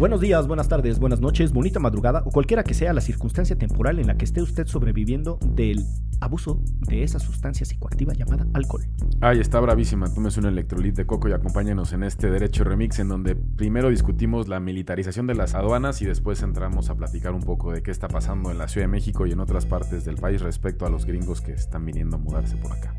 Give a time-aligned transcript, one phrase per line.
[0.00, 3.98] Buenos días, buenas tardes, buenas noches, bonita madrugada o cualquiera que sea la circunstancia temporal
[3.98, 5.84] en la que esté usted sobreviviendo del
[6.22, 6.58] abuso
[6.88, 8.82] de esa sustancia psicoactiva llamada alcohol.
[9.20, 10.08] Ay, está bravísima.
[10.08, 14.48] Tómese un electrolit de coco y acompáñanos en este Derecho Remix en donde primero discutimos
[14.48, 18.08] la militarización de las aduanas y después entramos a platicar un poco de qué está
[18.08, 21.04] pasando en la Ciudad de México y en otras partes del país respecto a los
[21.04, 22.94] gringos que están viniendo a mudarse por acá.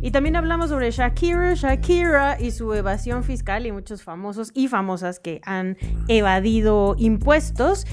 [0.00, 5.18] Y también hablamos sobre Shakira, Shakira y su evasión fiscal y muchos famosos y famosas
[5.18, 5.76] que han
[6.08, 7.86] evadido impuestos.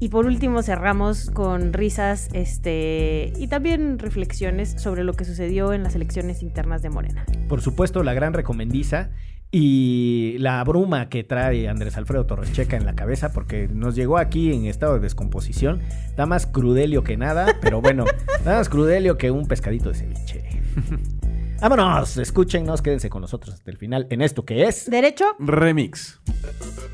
[0.00, 5.82] Y por último cerramos con risas este, y también reflexiones sobre lo que sucedió en
[5.82, 7.26] las elecciones internas de Morena.
[7.48, 9.10] Por supuesto, la gran recomendiza
[9.50, 14.18] y la bruma que trae Andrés Alfredo Torres Checa en la cabeza, porque nos llegó
[14.18, 15.80] aquí en estado de descomposición.
[16.16, 18.04] Da más crudelio que nada, pero bueno,
[18.44, 20.44] da más crudelio que un pescadito de ceviche.
[21.60, 24.88] Vámonos, escúchenos, quédense con nosotros hasta el final en esto que es...
[24.88, 25.34] ¿Derecho?
[25.40, 26.20] Remix.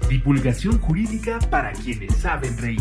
[0.09, 2.81] Divulgación jurídica para quienes saben reír.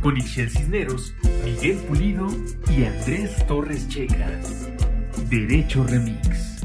[0.00, 1.12] Con Ixel Cisneros,
[1.44, 2.28] Miguel Pulido
[2.70, 4.30] y Andrés Torres Checa.
[5.28, 6.64] Derecho Remix.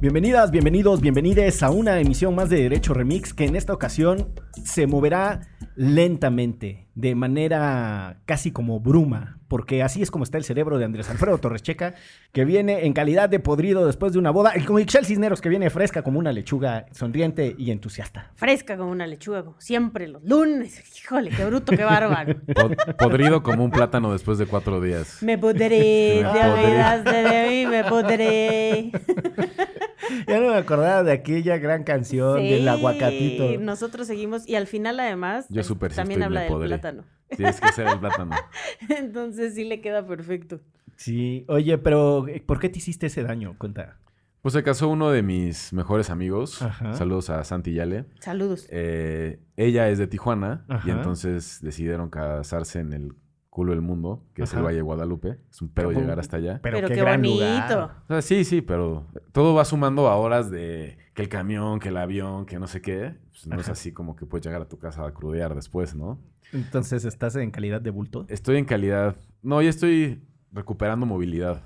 [0.00, 4.28] Bienvenidas, bienvenidos, bienvenides a una emisión más de Derecho Remix que en esta ocasión
[4.64, 5.42] se moverá
[5.76, 11.10] lentamente, de manera casi como bruma, porque así es como está el cerebro de Andrés
[11.10, 11.94] Alfredo Torres Checa,
[12.32, 15.50] que viene en calidad de podrido después de una boda, y con Ixel Cisneros, que
[15.50, 18.30] viene fresca como una lechuga, sonriente y entusiasta.
[18.36, 20.82] Fresca como una lechuga, como siempre, los lunes.
[20.98, 22.36] Híjole, qué bruto, qué bárbaro.
[22.54, 25.22] Pod- podrido como un plátano después de cuatro días.
[25.22, 25.68] Me podré,
[26.24, 26.64] Me te podré.
[26.64, 28.92] olvidaste de mí, me podré.
[30.28, 33.60] Ya no me acordaba de aquella gran canción del Sí, aguacatito.
[33.60, 36.68] Nosotros seguimos, y al final además Yo súper también sí habla del podré.
[36.68, 37.04] plátano.
[37.36, 38.34] Tienes que ser el plátano.
[38.88, 40.60] Entonces sí le queda perfecto.
[40.96, 43.54] Sí, oye, pero eh, ¿por qué te hiciste ese daño?
[43.58, 43.96] Cuenta.
[44.42, 46.62] Pues se casó uno de mis mejores amigos.
[46.62, 46.94] Ajá.
[46.94, 48.06] Saludos a Santi Yale.
[48.20, 48.66] Saludos.
[48.70, 50.90] Eh, ella es de Tijuana y Ajá.
[50.92, 53.12] entonces decidieron casarse en el
[53.50, 54.62] culo del mundo, que es el.
[54.62, 55.38] Valle de Guadalupe.
[55.50, 56.60] Es un pedo Pero- llegar hasta allá.
[56.62, 57.34] Pero, qué qué, gran bonito.
[57.44, 57.90] lugar.
[58.04, 61.88] O sea, sí, sí, pero todo va sumando a horas de que el camión, que
[61.88, 63.16] el avión, que no sé qué.
[63.32, 66.18] Pues no es así como que puedes llegar a tu casa a crudear después, ¿no?
[66.52, 68.24] Entonces, ¿estás en calidad de bulto?
[68.28, 69.16] Estoy en calidad.
[69.42, 70.22] No, ya estoy
[70.52, 71.62] recuperando movilidad.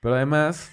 [0.00, 0.70] Pero además.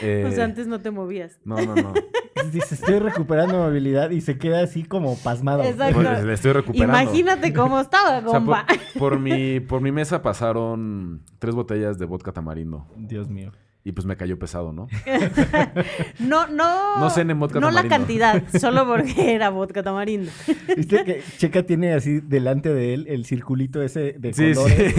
[0.00, 1.38] Eh, O sea, antes no te movías.
[1.44, 1.94] No, no, no.
[2.52, 5.62] Dice, estoy recuperando movilidad y se queda así como pasmado.
[5.62, 6.02] Exacto.
[6.02, 7.00] Pues, le estoy recuperando.
[7.00, 8.66] Imagínate cómo estaba, O sea, por, compa.
[8.98, 12.86] por mi, por mi mesa pasaron tres botellas de vodka tamarindo.
[12.96, 13.52] Dios mío.
[13.86, 14.88] Y pues me cayó pesado, ¿no?
[16.18, 16.98] No, no.
[16.98, 17.96] No cenen vodka No la tamarindo.
[17.96, 20.30] cantidad, solo porque era vodka tamarindo.
[20.76, 24.94] ¿Viste que Checa tiene así delante de él el circulito ese de Sí, colores?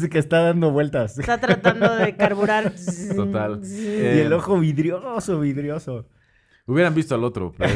[0.00, 0.08] sí.
[0.10, 1.18] Que está dando vueltas.
[1.18, 2.72] Está tratando de carburar.
[3.16, 3.60] Total.
[3.64, 6.06] Y Eh, el ojo vidrioso, vidrioso.
[6.66, 7.54] Hubieran visto al otro.
[7.58, 7.72] pero-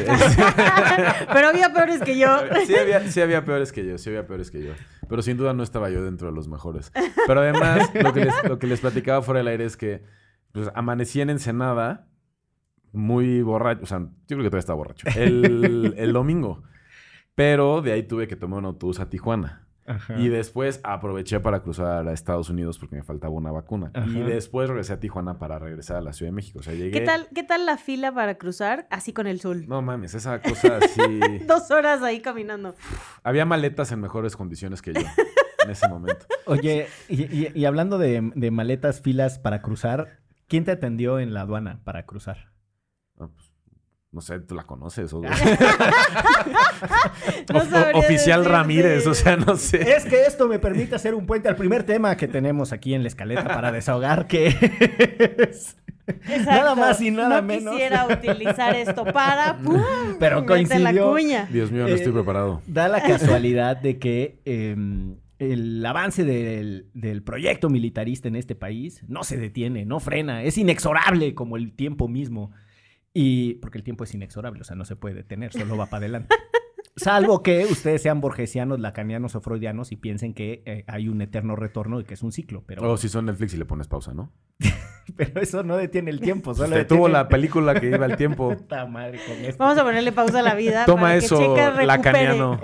[1.33, 2.27] Pero había peores que yo.
[2.67, 4.71] sí, había, sí había peores que yo, sí había peores que yo.
[5.07, 6.91] Pero sin duda no estaba yo dentro de los mejores.
[7.27, 10.01] Pero además, lo que les, lo que les platicaba fuera del aire es que
[10.51, 12.07] pues, amanecí en Ensenada
[12.91, 13.81] muy borracho.
[13.83, 15.07] O sea, yo creo que todavía estaba borracho.
[15.15, 16.63] El, el domingo.
[17.35, 19.65] Pero de ahí tuve que tomar un autobús a Tijuana.
[19.87, 20.19] Ajá.
[20.19, 23.89] Y después aproveché para cruzar a Estados Unidos porque me faltaba una vacuna.
[23.95, 24.07] Ajá.
[24.07, 26.59] Y después regresé a Tijuana para regresar a la Ciudad de México.
[26.59, 26.91] O sea, llegué...
[26.91, 29.65] ¿Qué tal, ¿Qué tal la fila para cruzar así con el sol?
[29.67, 31.39] No mames, esa cosa así...
[31.47, 32.75] Dos horas ahí caminando.
[33.23, 35.01] Había maletas en mejores condiciones que yo
[35.63, 36.25] en ese momento.
[36.45, 41.33] Oye, y, y- y hablando de, de maletas, filas para cruzar, ¿quién te atendió en
[41.33, 42.49] la aduana para cruzar?
[43.17, 43.53] No, pues,
[44.11, 45.13] no sé, tú la conoces.
[45.13, 45.21] O,
[47.53, 47.59] No
[47.99, 48.57] oficial decirte.
[48.57, 49.95] Ramírez, o sea, no sé.
[49.95, 53.01] Es que esto me permite hacer un puente al primer tema que tenemos aquí en
[53.03, 54.47] la escaleta para desahogar, que
[55.49, 55.77] es
[56.07, 56.49] Exacto.
[56.51, 57.71] nada más y nada no menos.
[57.73, 59.57] quisiera utilizar esto para.
[59.63, 59.81] ¡pum!
[60.19, 61.11] Pero meter la coincidió.
[61.11, 61.47] cuña.
[61.51, 62.61] Dios mío, no Eh, estoy preparado.
[62.65, 64.75] Da la casualidad de que eh,
[65.39, 70.57] el avance del, del proyecto militarista en este país no se detiene, no frena, es
[70.57, 72.51] inexorable como el tiempo mismo.
[73.13, 75.97] Y porque el tiempo es inexorable, o sea, no se puede detener, solo va para
[76.01, 76.35] adelante.
[76.95, 81.55] Salvo que ustedes sean borgesianos, lacanianos o freudianos y piensen que eh, hay un eterno
[81.55, 82.63] retorno y que es un ciclo.
[82.67, 84.33] Pero, O si son Netflix y le pones pausa, ¿no?
[85.15, 86.53] pero eso no detiene el tiempo.
[86.53, 88.49] Solo Te tuvo detiene- la película que iba al tiempo.
[88.57, 89.63] Puta madre con esto.
[89.63, 90.85] Vamos a ponerle pausa a la vida.
[90.85, 91.55] Toma para eso,
[91.85, 92.59] lacaniano.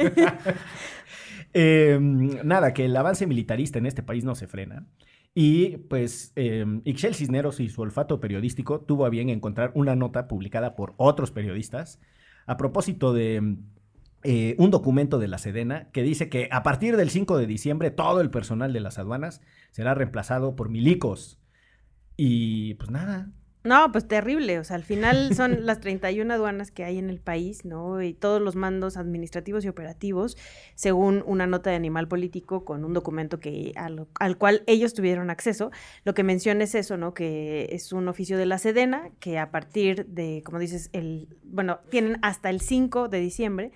[1.57, 4.86] Eh, nada, que el avance militarista en este país no se frena.
[5.34, 6.66] Y pues eh,
[7.13, 12.02] Cisneros y su olfato periodístico tuvo a bien encontrar una nota publicada por otros periodistas
[12.46, 13.56] a propósito de
[14.24, 17.90] eh, un documento de la Sedena que dice que a partir del 5 de diciembre
[17.90, 19.42] todo el personal de las aduanas
[19.72, 21.40] será reemplazado por milicos.
[22.18, 23.31] Y pues nada,
[23.65, 24.59] No, pues terrible.
[24.59, 28.00] O sea, al final son las 31 aduanas que hay en el país, ¿no?
[28.00, 30.38] Y todos los mandos administrativos y operativos,
[30.75, 35.31] según una nota de Animal Político con un documento que al, al cual ellos tuvieron
[35.31, 35.71] acceso.
[36.03, 37.15] Lo que menciona es eso, ¿no?
[37.15, 41.79] Que es un oficio de la Sedena, que a partir de, como dices, el, bueno,
[41.89, 43.71] tienen hasta el 5 de diciembre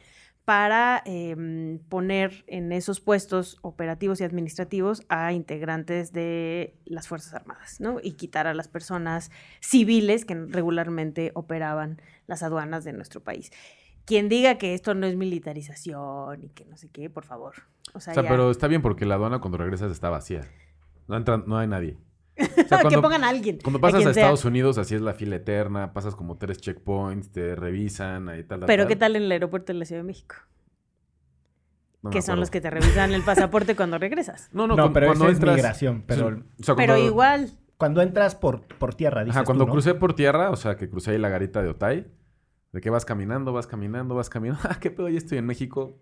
[0.50, 7.80] para em, poner en esos puestos operativos y administrativos a integrantes de las Fuerzas Armadas,
[7.80, 8.00] ¿no?
[8.02, 9.30] Y quitar a las personas
[9.60, 13.52] civiles que regularmente operaban las aduanas de nuestro país.
[14.06, 17.54] Quien diga que esto no es militarización y que no sé qué, por favor.
[17.94, 20.42] O sea, O sea, ya- pero está bien porque la aduana cuando regresas está vacía.
[21.08, 21.96] No, entra, no hay nadie.
[22.40, 23.60] O sea, que cuando- pongan a alguien.
[23.64, 24.10] Cuando pasas a.
[24.12, 28.62] Estados Unidos, así es la fila eterna, pasas como tres checkpoints, te revisan, ahí tal,
[28.66, 28.88] Pero tal.
[28.88, 30.36] ¿qué tal en el aeropuerto de la Ciudad de México?
[32.02, 34.50] No que son los que te revisan el pasaporte cuando regresas.
[34.54, 38.02] No, no, No, cu- pero cuando es migración, pero- o sea, Pero cuando- igual, cuando
[38.02, 39.74] entras por, por tierra, dices Ajá, cuando tú, ¿no?
[39.74, 42.08] crucé por tierra, o sea, que crucé ahí la garita de Otay,
[42.72, 44.62] de que vas caminando, vas caminando, vas caminando.
[44.70, 45.10] Ah, ¿qué pedo?
[45.10, 45.98] Ya estoy en México.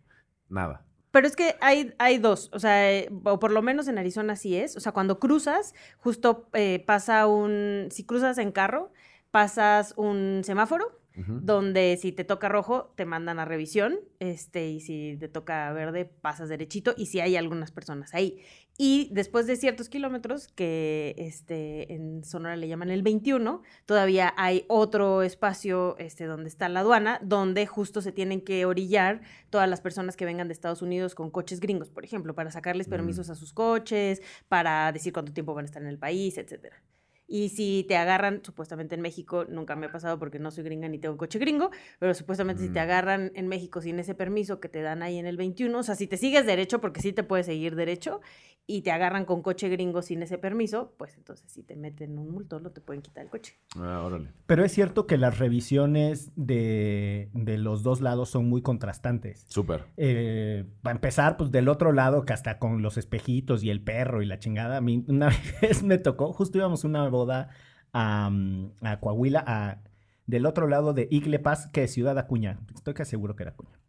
[0.49, 0.85] Nada.
[1.17, 4.35] Pero es que hay, hay dos, o sea, eh, o por lo menos en Arizona
[4.35, 4.77] sí es.
[4.77, 8.91] O sea, cuando cruzas, justo eh, pasa un, si cruzas en carro,
[9.31, 15.17] pasas un semáforo donde si te toca rojo te mandan a revisión, este, y si
[15.19, 18.39] te toca verde pasas derechito y si hay algunas personas ahí.
[18.79, 24.65] Y después de ciertos kilómetros, que este, en Sonora le llaman el 21, todavía hay
[24.67, 29.81] otro espacio este, donde está la aduana, donde justo se tienen que orillar todas las
[29.81, 32.91] personas que vengan de Estados Unidos con coches gringos, por ejemplo, para sacarles Mm.
[32.91, 36.81] permisos a sus coches, para decir cuánto tiempo van a estar en el país, etcétera.
[37.27, 40.87] Y si te agarran, supuestamente en México, nunca me ha pasado porque no soy gringa
[40.87, 42.83] ni tengo un coche gringo, pero supuestamente si te Mm.
[42.83, 45.95] agarran en México sin ese permiso que te dan ahí en el 21, o sea,
[45.95, 48.21] si te sigues derecho, porque sí te puedes seguir derecho,
[48.69, 52.29] y te agarran con coche gringo sin ese permiso, pues entonces si te meten un
[52.29, 53.55] multo, no te pueden quitar el coche.
[53.77, 54.33] Ah, órale.
[54.45, 59.45] Pero es cierto que las revisiones de, de los dos lados son muy contrastantes.
[59.47, 59.85] Súper.
[59.95, 64.21] Eh, para empezar, pues del otro lado, que hasta con los espejitos y el perro
[64.21, 65.29] y la chingada, a mí una
[65.61, 67.49] vez me tocó, justo íbamos una boda
[67.93, 69.77] a, mm, a Coahuila, a-
[70.25, 72.59] del otro lado de Iglepas, que es Ciudad Acuña.
[72.75, 73.79] Estoy casi seguro que era Acuña.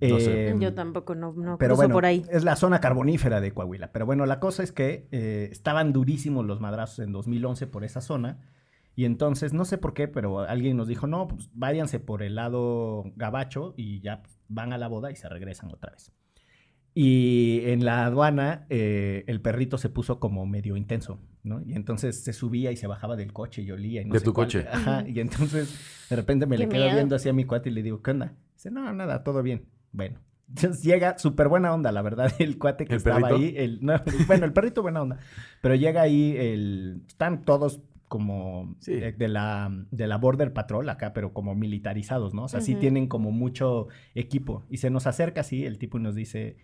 [0.00, 0.48] No sé.
[0.48, 2.24] Eh, Yo tampoco, no, no pero cruzo bueno, por ahí.
[2.30, 3.92] es la zona carbonífera de Coahuila.
[3.92, 8.00] Pero bueno, la cosa es que eh, estaban durísimos los madrazos en 2011 por esa
[8.00, 8.38] zona.
[8.96, 12.34] Y entonces, no sé por qué, pero alguien nos dijo, no, pues váyanse por el
[12.34, 16.10] lado gabacho y ya pues, van a la boda y se regresan otra vez.
[16.94, 21.62] Y en la aduana, eh, el perrito se puso como medio intenso, ¿no?
[21.62, 24.02] Y entonces se subía y se bajaba del coche y olía.
[24.02, 24.66] Y no ¿De sé tu cuál- coche?
[24.70, 25.04] Ajá.
[25.08, 25.74] Y entonces,
[26.10, 26.96] de repente me Qué le quedo miedo.
[26.96, 28.34] viendo así a mi cuate y le digo, ¿qué onda?
[28.54, 29.64] Dice, no, nada, todo bien.
[29.92, 30.20] Bueno.
[30.48, 33.36] Entonces llega súper buena onda, la verdad, el cuate que ¿El estaba perrito?
[33.36, 33.54] ahí.
[33.56, 33.94] El, no,
[34.26, 35.18] bueno, el perrito buena onda.
[35.62, 37.04] Pero llega ahí el...
[37.08, 38.92] Están todos como Sí.
[38.92, 42.44] eh, de, la, de la Border Patrol acá, pero como militarizados, ¿no?
[42.44, 44.66] O sea, sí tienen como mucho equipo.
[44.68, 46.58] Y se nos acerca así el tipo y nos dice,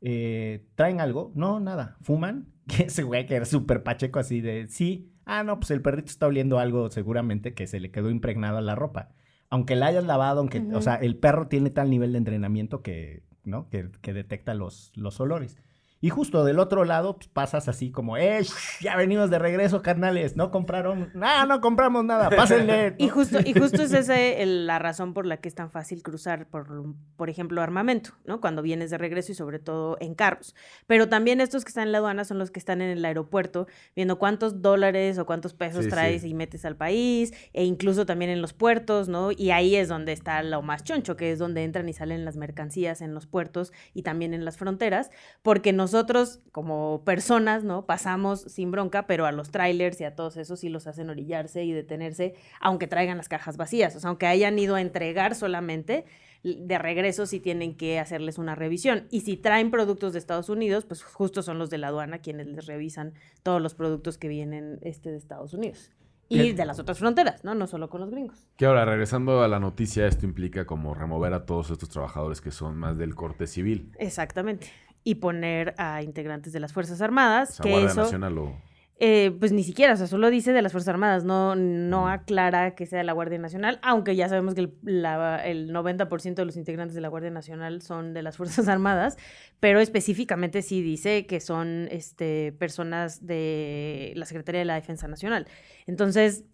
[0.00, 1.32] eh, ¿traen algo?
[1.34, 1.96] No, nada.
[2.02, 2.52] ¿Fuman?
[2.78, 5.10] Y ese güey que era súper pacheco así de, sí.
[5.24, 8.62] Ah, no, pues el perrito está oliendo algo seguramente que se le quedó impregnado a
[8.62, 9.08] la ropa.
[9.48, 13.22] Aunque la hayas lavado, aunque, o sea, el perro tiene tal nivel de entrenamiento que,
[13.44, 13.70] ¿no?
[13.70, 15.56] Que, que detecta los, los olores.
[16.00, 18.40] Y justo del otro lado pues, pasas así como, ¡eh!
[18.80, 20.36] Ya venimos de regreso, carnales.
[20.36, 21.10] No compraron.
[21.20, 22.30] ¡Ah, no compramos nada!
[22.36, 22.94] ¡Pásenle!
[22.98, 24.14] Y justo, y justo es esa
[24.44, 28.40] la razón por la que es tan fácil cruzar, por, por ejemplo, armamento, ¿no?
[28.40, 30.54] Cuando vienes de regreso y sobre todo en carros.
[30.86, 33.66] Pero también estos que están en la aduana son los que están en el aeropuerto
[33.96, 36.28] viendo cuántos dólares o cuántos pesos Sí, traes sí.
[36.28, 39.30] y metes al país, e incluso también en los puertos, ¿no?
[39.32, 42.36] Y ahí es donde está lo más choncho, que es donde entran y salen las
[42.36, 45.10] mercancías en los puertos y también en las fronteras,
[45.42, 47.86] porque nosotros como personas, ¿no?
[47.86, 51.64] Pasamos sin bronca, pero a los trailers y a todos esos sí los hacen orillarse
[51.64, 56.04] y detenerse, aunque traigan las cajas vacías, o sea, aunque hayan ido a entregar solamente,
[56.44, 59.06] de regreso sí tienen que hacerles una revisión.
[59.10, 62.46] Y si traen productos de Estados Unidos, pues justo son los de la aduana quienes
[62.48, 65.90] les revisan todos los productos que vienen este de Estados Unidos.
[66.30, 66.56] Y Bien.
[66.56, 67.54] de las otras fronteras, ¿no?
[67.54, 68.46] No solo con los gringos.
[68.58, 72.50] Que ahora, regresando a la noticia, esto implica como remover a todos estos trabajadores que
[72.50, 73.92] son más del corte civil.
[73.98, 74.66] Exactamente.
[75.04, 78.02] Y poner a integrantes de las Fuerzas O Armadas, sea, que Guardia eso...
[78.02, 78.52] Nacional o...
[79.00, 82.74] eh, pues ni siquiera, o sea, solo dice de las Fuerzas Armadas, no, no aclara
[82.74, 86.44] que sea de la Guardia Nacional, aunque ya sabemos que el, la- el 90% de
[86.44, 89.16] los integrantes de la Guardia Nacional son de las Fuerzas Armadas,
[89.60, 95.46] pero específicamente sí dice que son este, personas de la Secretaría de la Defensa Nacional.
[95.88, 96.44] Entonces,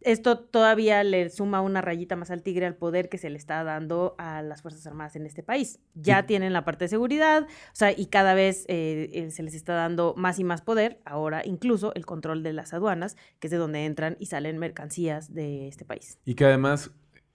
[0.00, 3.62] esto todavía le suma una rayita más al tigre al poder que se le está
[3.62, 5.78] dando a las Fuerzas Armadas en este país.
[5.94, 9.54] Ya tienen la parte de seguridad, o sea, y cada vez eh, eh, se les
[9.54, 13.52] está dando más y más poder, ahora incluso el control de las aduanas, que es
[13.52, 16.18] de donde entran y salen mercancías de este país.
[16.24, 16.90] Y que además,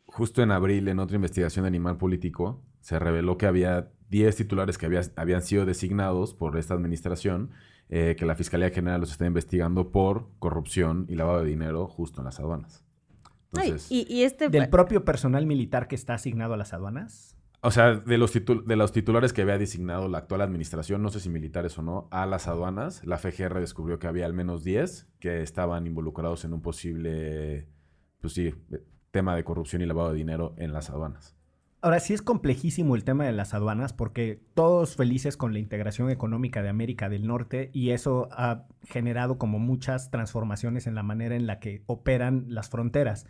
[0.07, 4.77] justo en abril, en otra investigación de animal político, se reveló que había 10 titulares
[4.77, 7.51] que había- habían sido designados por esta administración,
[7.89, 12.21] eh, que la Fiscalía General los está investigando por corrupción y lavado de dinero justo
[12.21, 12.83] en las aduanas.
[13.53, 14.49] Ay, Entonces, y, y este...
[14.49, 17.37] Del propio personal militar que está asignado a las aduanas.
[17.61, 21.19] o sea, de los, de los titulares que había designado la actual administración, no sé
[21.19, 25.07] si militares o no, a las aduanas, la FGR descubrió que había al menos 10
[25.19, 27.67] que estaban involucrados en un posible,
[28.19, 31.37] pues sí, eh, tema de corrupción y lavado de dinero en las aduanas.
[31.85, 36.09] Ahora sí es complejísimo el tema de las aduanas porque todos felices con la integración
[36.09, 41.35] económica de América del Norte y eso ha generado como muchas transformaciones en la manera
[41.35, 43.27] en la que operan las fronteras.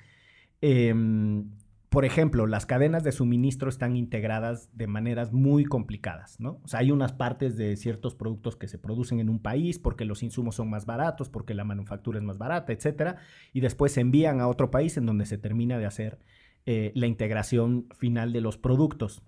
[0.62, 1.50] Em,
[1.90, 6.62] por ejemplo, las cadenas de suministro están integradas de maneras muy complicadas, ¿no?
[6.64, 10.06] O sea, hay unas partes de ciertos productos que se producen en un país porque
[10.06, 13.18] los insumos son más baratos, porque la manufactura es más barata, etcétera,
[13.52, 16.20] y después se envían a otro país en donde se termina de hacer
[16.66, 19.22] eh, la integración final de los productos.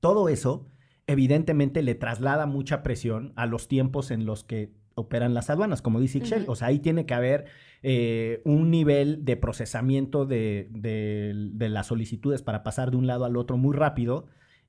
[0.00, 0.68] Todo eso,
[1.06, 6.00] evidentemente, le traslada mucha presión a los tiempos en los que operan las aduanas, como
[6.00, 6.42] dice Ixchel.
[6.44, 6.52] Ujú.
[6.52, 7.46] O sea, ahí tiene que haber
[7.82, 13.24] eh, un nivel de procesamiento de, de- de las solicitudes para pasar de un lado
[13.26, 14.26] al otro muy rápido.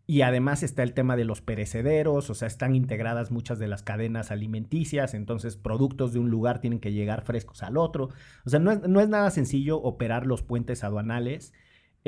[0.10, 3.84] Y además está el tema de los perecederos, o sea, están integradas muchas de las
[3.84, 8.10] cadenas alimenticias, entonces productos de un lugar tienen que llegar frescos al otro.
[8.46, 11.52] O sea, no es, no es nada sencillo operar los puentes aduanales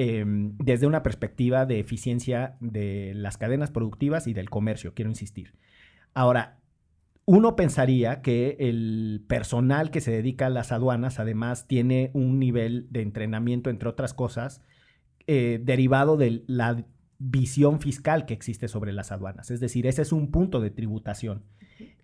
[0.02, 5.56] eh, desde una perspectiva de eficiencia de las cadenas productivas y del comercio, quiero insistir.
[6.14, 6.62] Ahora,
[7.26, 12.88] uno pensaría que el personal que se dedica a las aduanas además tiene un nivel
[12.92, 14.62] de entrenamiento, entre otras cosas,
[15.28, 16.86] eh, derivado de la
[17.18, 19.52] visión fiscal que existe sobre las aduanas.
[19.52, 21.44] Es decir, ese es un punto de tributación.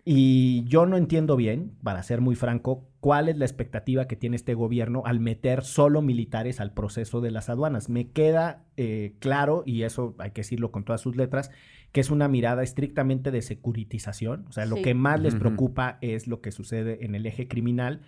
[0.08, 4.36] Y yo no entiendo bien, para ser muy franco, cuál es la expectativa que tiene
[4.36, 7.90] este gobierno al meter solo militares al proceso de las aduanas.
[7.90, 11.50] Me queda eh, claro, y eso hay que decirlo con todas sus letras,
[11.92, 14.46] que es una mirada estrictamente de securitización.
[14.48, 18.02] O sea, lo que más les preocupa es lo que sucede en el eje criminal.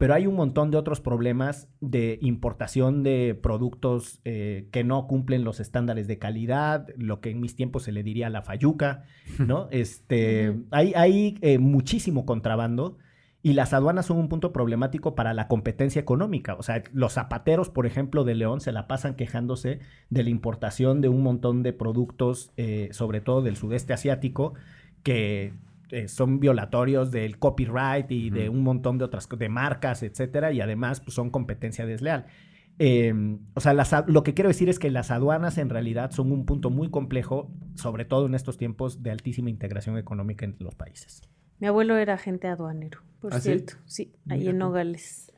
[0.00, 5.44] Pero hay un montón de otros problemas de importación de productos eh, que no cumplen
[5.44, 9.02] los estándares de calidad, lo que en mis tiempos se le diría la fayuca,
[9.38, 9.68] ¿no?
[9.70, 12.96] Este, hay hay eh, muchísimo contrabando
[13.42, 16.54] y las aduanas son un punto problemático para la competencia económica.
[16.54, 21.02] O sea, los zapateros, por ejemplo, de León se la pasan quejándose de la importación
[21.02, 24.54] de un montón de productos, eh, sobre todo del sudeste asiático,
[25.02, 25.52] que
[25.90, 30.60] eh, son violatorios del copyright y de un montón de otras de marcas, etcétera, y
[30.60, 32.26] además pues, son competencia desleal.
[32.78, 33.12] Eh,
[33.54, 36.46] o sea, las lo que quiero decir es que las aduanas en realidad son un
[36.46, 41.22] punto muy complejo, sobre todo en estos tiempos de altísima integración económica entre los países.
[41.58, 43.74] Mi abuelo era agente aduanero, por ¿Ah, cierto.
[43.84, 44.58] Sí, ahí Mira en.
[44.58, 45.30] Nogales.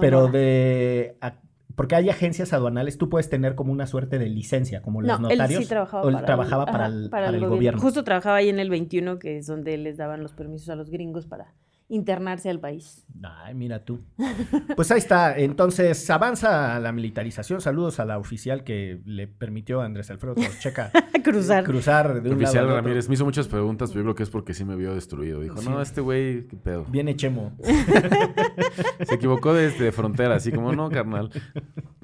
[0.00, 1.16] Pero de...
[1.20, 1.40] a-
[1.78, 5.28] porque hay agencias aduanales, tú puedes tener como una suerte de licencia, como los No,
[5.28, 5.62] él notarios.
[5.62, 7.80] sí trabajaba o él para, trabajaba el, para ajá, el, para el gobierno.
[7.80, 10.90] Justo trabajaba ahí en el 21, que es donde les daban los permisos a los
[10.90, 11.54] gringos para
[11.88, 13.06] internarse al país.
[13.22, 14.00] Ay, mira tú.
[14.76, 15.36] Pues ahí está.
[15.36, 17.60] Entonces, avanza la militarización.
[17.60, 20.92] Saludos a la oficial que le permitió a Andrés Alfredo Checa
[21.24, 21.64] Cruzar.
[21.64, 22.82] cruzar de un Oficial lado al otro.
[22.82, 25.40] Ramírez me hizo muchas preguntas, pero yo creo que es porque sí me vio destruido.
[25.40, 25.68] Dijo, Sí.
[25.68, 26.84] no, este güey, qué pedo.
[26.88, 27.56] Viene Chemo.
[29.06, 31.30] Se equivocó desde de frontera, así como, no, carnal.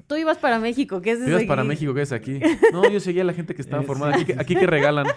[0.07, 1.29] Tú ibas para México, ¿qué es Tú eso?
[1.31, 1.47] ibas aquí?
[1.47, 2.39] para México, ¿qué es aquí?
[2.73, 4.15] No, yo seguía a la gente que estaba Es- formada.
[4.37, 5.07] Aquí que regalan.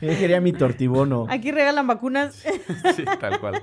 [0.12, 1.26] Yo quería mi tortibono.
[1.28, 2.34] Aquí regalan vacunas.
[2.96, 3.62] Sí, tal cual.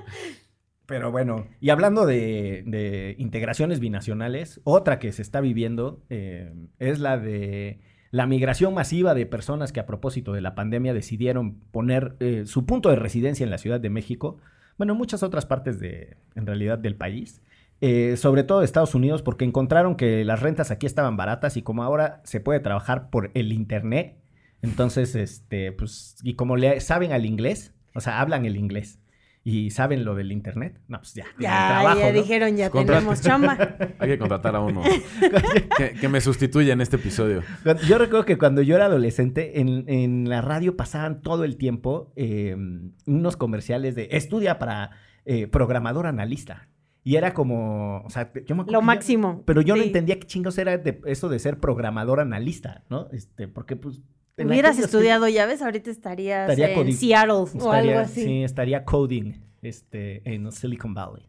[0.86, 6.98] Pero bueno, y hablando de, de integraciones binacionales, otra que se está viviendo eh, es
[6.98, 7.80] la de
[8.10, 12.64] la migración masiva de personas que a propósito de la pandemia decidieron poner eh, su
[12.64, 14.38] punto de residencia en la Ciudad de México,
[14.78, 17.42] bueno, en muchas otras partes de, en realidad, del país,
[17.80, 21.62] eh, sobre todo de Estados Unidos, porque encontraron que las rentas aquí estaban baratas y
[21.62, 24.16] como ahora se puede trabajar por el Internet,
[24.62, 29.00] entonces, este, pues, y como le saben al inglés, o sea, hablan el inglés
[29.44, 32.12] y saben lo del internet, no, pues ya, Ya, trabajo, ya ¿no?
[32.20, 32.98] dijeron, ya Contrate.
[33.00, 33.56] tenemos chamba.
[33.98, 34.82] Hay que contratar a uno
[35.78, 37.42] que, que me sustituya en este episodio.
[37.86, 42.12] Yo recuerdo que cuando yo era adolescente, en, en la radio pasaban todo el tiempo
[42.16, 42.56] eh,
[43.06, 44.90] unos comerciales de estudia para
[45.24, 46.68] eh, programador analista.
[47.04, 49.42] Y era como, o sea, yo me acuerdo Lo yo- máximo.
[49.46, 53.08] pero yo no entendía qué chingos era de eso de ser programador analista, ¿no?
[53.12, 54.02] Este, porque pues...
[54.38, 58.24] Hubieras estudiado, ya ves, ahorita estarías Estaría en Seattle o tiempos algo estaría- así.
[58.24, 61.24] Sí, estaría coding este, en Silicon Valley.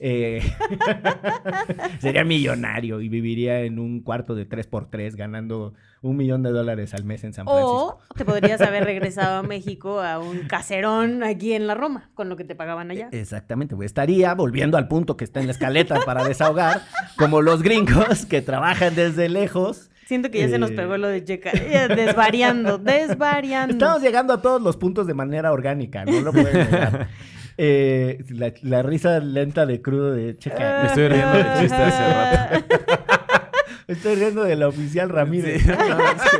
[0.00, 0.40] Eh,
[2.00, 7.02] sería millonario y viviría en un cuarto de 3x3 ganando un millón de dólares al
[7.04, 7.98] mes en San Francisco.
[8.08, 12.28] O te podrías haber regresado a México a un caserón aquí en la Roma, con
[12.28, 13.08] lo que te pagaban allá.
[13.10, 13.86] Exactamente, güey.
[13.86, 16.82] Estaría volviendo al punto que está en la escaleta para desahogar,
[17.16, 19.90] como los gringos que trabajan desde lejos.
[20.08, 20.74] Siento que ya se nos Eh.
[20.74, 21.52] pegó lo de Checa.
[21.52, 23.74] Ya, Desvariando, desvariando.
[23.74, 27.08] Estamos llegando a todos los puntos de manera orgánica, no lo pueden negar.
[27.60, 30.78] Eh, la, la risa lenta de crudo de checa.
[30.82, 32.64] Me estoy riendo del chiste hace rato.
[33.88, 35.62] Estoy riendo de la oficial Ramírez.
[35.62, 36.38] Sí, no, es que-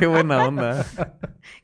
[0.00, 0.84] qué buena onda.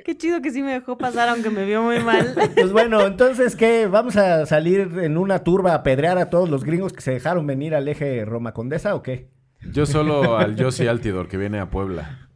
[0.04, 2.32] Qué chido que sí me dejó pasar, aunque me vio muy mal.
[2.54, 3.88] Pues bueno, entonces, ¿qué?
[3.88, 7.44] ¿Vamos a salir en una turba a apedrear a todos los gringos que se dejaron
[7.44, 9.28] venir al eje Roma Condesa o qué?
[9.70, 12.28] Yo solo al Yossi Altidor que viene a Puebla.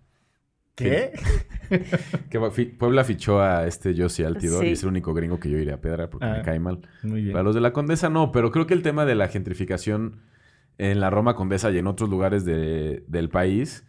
[0.75, 1.13] ¿Qué?
[2.31, 2.39] Que
[2.79, 4.69] Puebla fichó a este Yossi Altidor Sí.
[4.69, 6.35] y es el único gringo que yo iré a pedra porque Ah.
[6.37, 6.81] me cae mal.
[7.03, 7.33] Muy bien.
[7.33, 10.21] Para los de la Condesa no, pero creo que el tema de la gentrificación
[10.79, 13.85] en la Roma Condesa y en otros lugares de- del país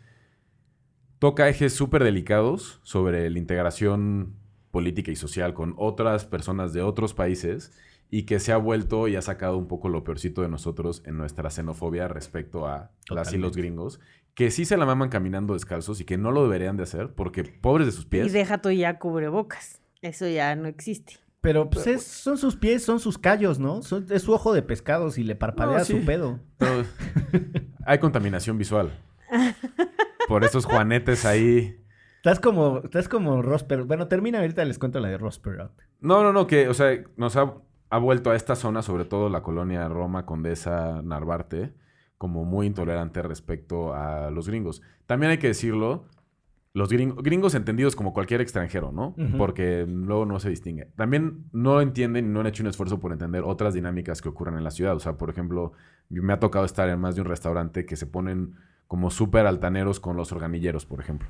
[1.20, 4.34] toca ejes súper delicados sobre la integración
[4.72, 7.78] política y social con otras personas de otros países
[8.10, 11.18] y que se ha vuelto y ha sacado un poco lo peorcito de nosotros en
[11.18, 14.00] nuestra xenofobia respecto a las y los gringos,
[14.34, 17.44] que sí se la maman caminando descalzos y que no lo deberían de hacer porque
[17.44, 18.34] pobres de sus Y pies.
[18.34, 19.82] deja tú ya cubrebocas.
[20.02, 21.16] Eso ya no existe.
[21.42, 23.82] Pero pues es- son sus pies, son sus callos, ¿no?
[23.82, 26.00] Son- es su ojo de pescado si le parpadea No, sí.
[26.00, 26.40] su pedo.
[26.58, 26.84] Pero
[27.86, 28.92] hay contaminación visual.
[30.28, 31.84] Por esos juanetes ahí.
[32.18, 33.88] Estás como, estás como Ross Perot.
[33.88, 35.72] Bueno, termina ahorita les cuento la de Ross Perot.
[36.02, 37.54] No, no, no, que, o sea, nos ha,
[37.90, 41.74] ha vuelto a esta zona, sobre todo la colonia Roma, Condesa, Narvarte,
[42.18, 44.82] como muy intolerante respecto a los gringos.
[45.06, 46.06] También hay que decirlo,
[46.74, 49.16] los gringos, gringos entendidos como cualquier extranjero, ¿no?
[49.38, 50.92] Porque luego no se distingue.
[50.96, 54.58] También no entienden y no han hecho un esfuerzo por entender otras dinámicas que ocurren
[54.58, 54.96] en la ciudad.
[54.96, 55.72] O sea, por ejemplo,
[56.10, 58.56] me ha tocado estar en más de un restaurante que se ponen
[58.88, 61.28] como súper altaneros con los organilleros, por ejemplo.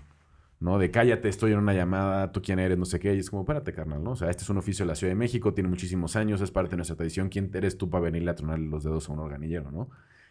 [0.59, 0.79] ¿No?
[0.79, 3.13] De cállate, estoy en una llamada, tú quién eres, no sé qué.
[3.15, 4.11] Y es como, espérate, carnal, ¿no?
[4.11, 6.51] O sea, este es un oficio de la Ciudad de México, tiene muchísimos años, es
[6.51, 7.29] parte de nuestra tradición.
[7.29, 9.89] ¿Quién eres tú para venirle a tronarle los dedos a un organillero, no?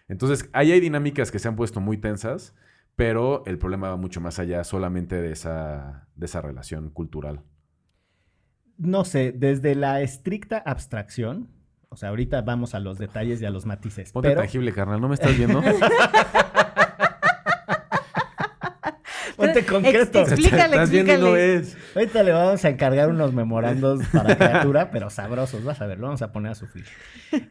[0.09, 2.55] Entonces, ahí hay dinámicas que se han puesto muy tensas,
[2.95, 7.43] pero el problema va mucho más allá solamente de esa, de esa relación cultural.
[8.79, 11.49] No sé, desde la estricta abstracción,
[11.89, 15.01] o sea, ahorita vamos a los detalles y a los matices, Ponte pero tangible, carnal,
[15.01, 15.62] ¿no me estás viendo?
[19.37, 20.20] ponte Ex- concreto.
[20.20, 21.55] explícale, ¿Estás viendo y no explícale.
[21.57, 21.77] es?
[21.94, 26.07] Ahorita le vamos a encargar unos memorandos para criatura, pero sabrosos, vas a ver, lo
[26.07, 26.85] vamos a poner a sufrir.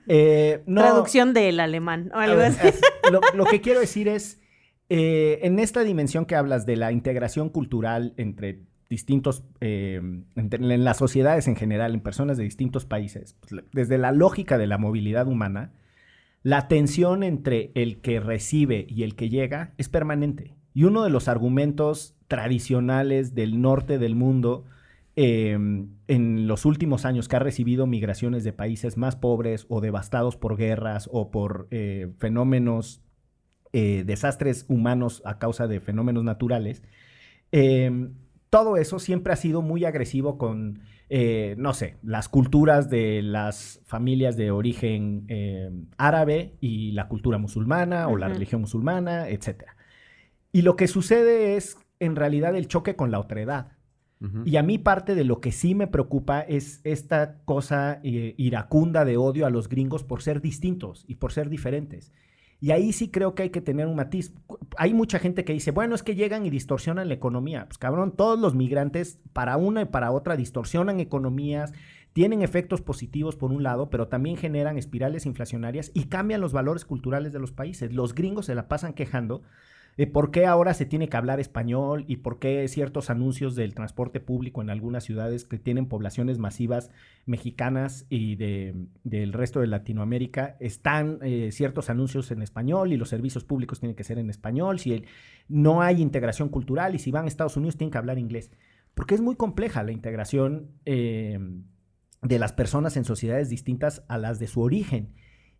[0.07, 2.67] Eh, no, Traducción del alemán o a algo ver, así.
[2.67, 4.41] es- lo, lo que quiero decir es,
[4.89, 9.99] eh, en esta dimensión que hablas de la integración cultural entre distintos, eh,
[10.35, 14.57] entre- en las sociedades en general, en personas de distintos países, pues, desde la lógica
[14.57, 15.73] de la movilidad humana,
[16.43, 20.53] la tensión entre el que recibe y el que llega es permanente.
[20.75, 24.65] Y uno de los argumentos tradicionales del norte del mundo
[25.15, 25.57] eh,
[26.07, 30.57] en los últimos años que ha recibido migraciones de países más pobres o devastados por
[30.57, 33.01] guerras o por eh, fenómenos,
[33.73, 36.83] eh, desastres humanos a causa de fenómenos naturales,
[37.51, 38.09] eh,
[38.55, 43.81] todo eso siempre ha sido muy agresivo con, eh, no sé, las culturas de las
[43.85, 49.63] familias de origen eh, árabe y la cultura musulmana o la religión musulmana, etc.
[50.55, 53.73] Y lo que sucede es, en realidad, el choque con la otredad.
[54.21, 54.43] Ujú.
[54.45, 59.03] Y a mí parte de lo que sí me preocupa es esta cosa eh, iracunda
[59.03, 62.13] de odio a los gringos por ser distintos y por ser diferentes.
[62.61, 64.33] Y ahí sí creo que hay que tener un matiz.
[64.77, 67.65] Hay mucha gente que dice, bueno, es que llegan y distorsionan la economía.
[67.65, 71.73] Pues cabrón, todos los migrantes para una y para otra distorsionan economías,
[72.13, 76.85] tienen efectos positivos por un lado, pero también generan espirales inflacionarias y cambian los valores
[76.85, 77.91] culturales de los países.
[77.91, 79.41] Los gringos se la pasan quejando
[79.97, 83.73] de por qué ahora se tiene que hablar español y por qué ciertos anuncios del
[83.73, 86.91] transporte público en algunas ciudades que tienen poblaciones masivas
[87.25, 93.09] mexicanas y de, del resto de Latinoamérica están eh, ciertos anuncios en español y los
[93.09, 95.05] servicios públicos tienen que ser en español, si
[95.47, 98.51] no hay integración cultural y si van a Estados Unidos tienen que hablar inglés.
[98.93, 101.39] Porque es muy compleja la integración eh,
[102.21, 105.13] de las personas en sociedades distintas a las de su origen.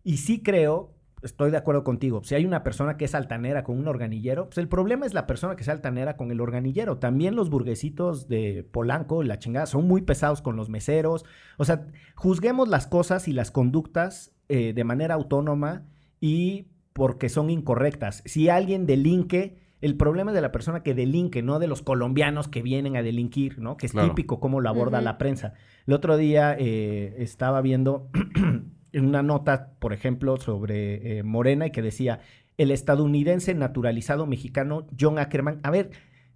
[0.03, 2.21] Y sí creo estoy de acuerdo contigo.
[2.23, 5.25] Si hay una persona que es altanera con un organillero, pues el problema es la
[5.27, 6.97] persona que es altanera con el organillero.
[6.97, 11.25] También los burguesitos de Polanco, la chingada, son muy pesados con los meseros.
[11.57, 15.85] O sea, juzguemos las cosas y las conductas eh, de manera autónoma
[16.21, 18.21] y porque son incorrectas.
[18.25, 22.47] Si alguien delinque, el problema es de la persona que delinque, no de los colombianos
[22.47, 23.75] que vienen a delinquir, ¿no?
[23.77, 24.09] Que es Claro.
[24.09, 25.53] típico cómo lo aborda la prensa.
[25.85, 28.09] El otro día eh, estaba viendo
[28.95, 32.21] en una nota, por ejemplo, sobre eh, Morena y que decía,
[32.57, 35.59] el estadounidense naturalizado mexicano John Ackerman.
[35.63, 35.91] A ver,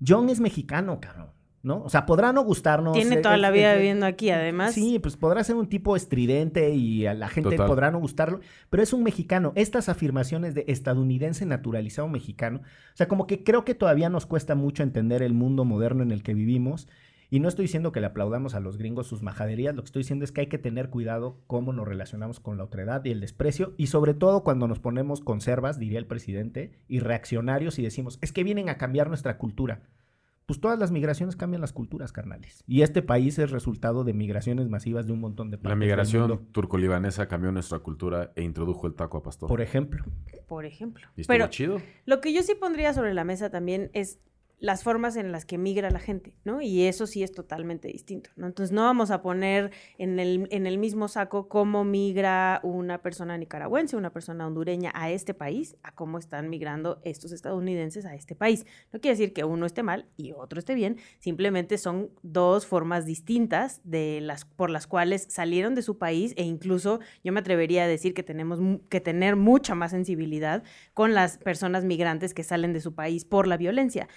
[0.05, 1.29] John es mexicano, cabrón,
[1.63, 1.81] ¿no?
[1.83, 2.93] O sea, podrá no gustarnos.
[2.93, 4.73] Tiene eh, toda la vida viviendo aquí, además.
[4.73, 7.67] Sí, pues podrá ser un tipo estridente y a la gente Total.
[7.67, 9.53] podrá no gustarlo, pero es un mexicano.
[9.55, 14.53] Estas afirmaciones de estadounidense naturalizado mexicano, o sea, como que creo que todavía nos cuesta
[14.53, 16.89] mucho entender el mundo moderno en el que vivimos.
[17.31, 20.01] Y no estoy diciendo que le aplaudamos a los gringos sus majaderías, lo que estoy
[20.01, 23.19] diciendo es que hay que tener cuidado cómo nos relacionamos con la otredad y el
[23.19, 28.17] desprecio, y sobre todo cuando nos ponemos conservas, diría el presidente, y reaccionarios y decimos,
[28.21, 29.83] es que vienen a cambiar nuestra cultura.
[30.47, 32.63] Pues todas las migraciones cambian las culturas, carnales.
[32.65, 35.87] Y este país es resultado de migraciones masivas de un montón de La partes del
[35.87, 39.47] migración turco-libanesa cambió nuestra cultura e introdujo el taco a pastor.
[39.47, 40.03] por ejemplo.
[40.47, 41.07] Por ejemplo.
[41.15, 41.79] y Pero chido.
[42.07, 44.17] Lo que yo sí pondría sobre la mesa también es
[44.59, 46.61] las formas en las que migra la gente, ¿no?
[46.61, 48.47] Y eso sí es totalmente distinto, ¿no?
[48.47, 53.37] Entonces no vamos a poner en el, en el mismo saco cómo migra una persona
[53.37, 58.35] nicaragüense, una persona hondureña a este país, a cómo están migrando estos estadounidenses a este
[58.35, 58.65] país.
[58.91, 63.05] No quiere decir que uno esté mal y otro esté bien, simplemente son dos formas
[63.05, 67.83] distintas de las por las cuales salieron de su país e incluso yo me atrevería
[67.83, 72.73] a decir que tenemos que tener mucha más sensibilidad con las personas migrantes que salen
[72.73, 74.07] de su país por la violencia.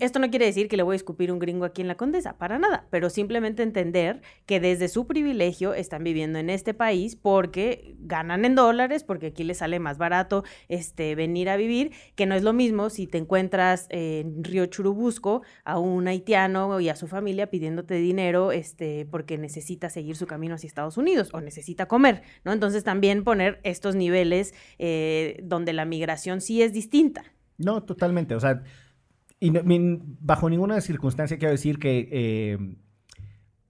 [0.00, 2.38] Esto no quiere decir que le voy a escupir un gringo aquí en la Condesa,
[2.38, 7.94] para nada, pero simplemente entender que desde su privilegio están viviendo en este país porque
[8.00, 12.34] ganan en dólares, porque aquí les sale más barato este, venir a vivir, que no
[12.34, 17.06] es lo mismo si te encuentras en Río Churubusco a un haitiano y a su
[17.06, 22.22] familia pidiéndote dinero este, porque necesita seguir su camino hacia Estados Unidos o necesita comer,
[22.44, 22.52] ¿no?
[22.52, 27.24] Entonces también poner estos niveles eh, donde la migración sí es distinta.
[27.58, 28.34] No, totalmente.
[28.34, 28.62] O sea,
[29.46, 32.58] y no- bajo ninguna circunstancia quiero decir que eh,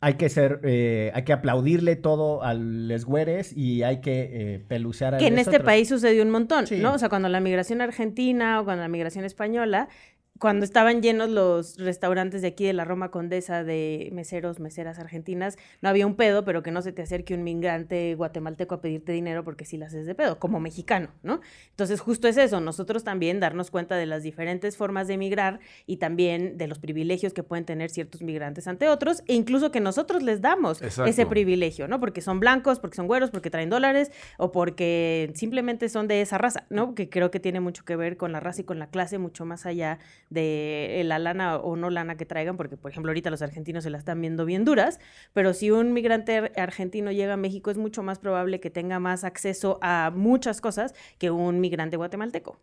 [0.00, 4.64] hay que ser, eh, hay que aplaudirle todo a los güeres y hay que eh,
[4.68, 5.64] pelucear a Que en este otros.
[5.64, 6.76] país sucedió un montón, Sí.
[6.78, 6.94] ¿no?
[6.94, 9.88] O sea, cuando la migración argentina o cuando la migración española,
[10.38, 15.56] cuando estaban llenos los restaurantes de aquí de la Roma Condesa de meseros, meseras argentinas,
[15.80, 19.12] no había un pedo, pero que no se te acerque un migrante guatemalteco a pedirte
[19.12, 21.40] dinero porque sí las haces de pedo, como mexicano, ¿no?
[21.70, 25.96] Entonces, justo es eso, nosotros también darnos cuenta de las diferentes formas de emigrar y
[25.96, 30.22] también de los privilegios que pueden tener ciertos migrantes ante otros, e incluso que nosotros
[30.22, 31.10] les damos Exacto.
[31.10, 32.00] ese privilegio, ¿no?
[32.00, 36.38] Porque son blancos, porque son güeros, porque traen dólares o porque simplemente son de esa
[36.38, 36.94] raza, ¿no?
[36.94, 39.44] Que creo que tiene mucho que ver con la raza y con la clase, mucho
[39.44, 39.98] más allá
[40.30, 43.90] de la lana o no lana que traigan, porque por ejemplo ahorita los argentinos se
[43.90, 44.98] la están viendo bien duras,
[45.32, 48.98] pero si un migrante ar- argentino llega a México es mucho más probable que tenga
[48.98, 52.58] más acceso a muchas cosas que un migrante guatemalteco.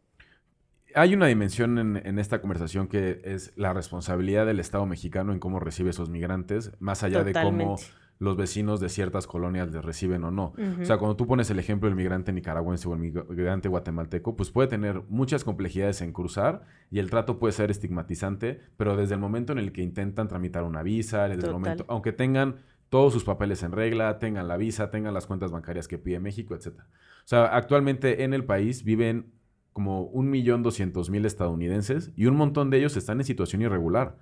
[0.96, 5.40] Hay una dimensión en, en esta conversación que es la responsabilidad del Estado mexicano en
[5.40, 7.78] cómo recibe esos migrantes, más allá de cómo.
[8.24, 10.54] Los vecinos de ciertas colonias les reciben o no.
[10.82, 14.36] O sea, cuando tú pones el ejemplo del migrante nicaragüense o el mig- migrante guatemalteco,
[14.36, 19.16] pues puede tener muchas complejidades en cruzar y el trato puede ser estigmatizante, pero desde
[19.16, 22.56] el momento en el que intentan tramitar una visa, desde el momento, aunque tengan
[22.90, 26.56] todos sus papeles en regla, tengan la visa, tengan las cuentas bancarias que pide México,
[26.56, 26.68] etc.
[26.80, 26.84] O
[27.26, 29.34] sea, actualmente en el país viven
[29.74, 34.16] como un millón doscientos mil estadounidenses y un montón de ellos están en situación irregular.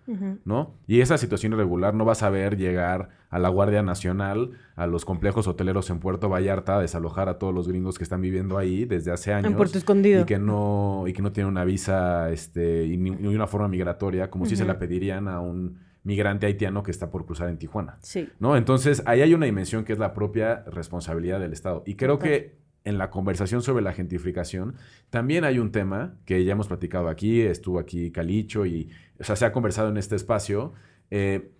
[0.45, 0.75] ¿no?
[0.87, 5.05] Y esa situación irregular no vas a ver llegar a la Guardia Nacional, a los
[5.05, 8.85] complejos hoteleros en Puerto Vallarta, a desalojar a todos los gringos que están viviendo ahí
[8.85, 9.51] desde hace años.
[9.51, 10.21] En Puerto Escondido.
[10.21, 13.67] Y que no, y que no tienen una visa este, y ni, ni una forma
[13.67, 17.57] migratoria, como si se la pedirían a un migrante haitiano que está por cruzar en
[17.57, 17.97] Tijuana.
[18.01, 18.29] Sí.
[18.39, 18.55] ¿no?
[18.55, 21.83] Entonces, ahí hay una dimensión que es la propia responsabilidad del Estado.
[21.85, 24.75] Y creo que en la conversación sobre la gentrificación,
[25.09, 28.89] también hay un tema que ya hemos platicado aquí, estuvo aquí Calicho y,
[29.19, 30.73] o sea, se ha conversado en este espacio,
[31.09, 31.51] eh,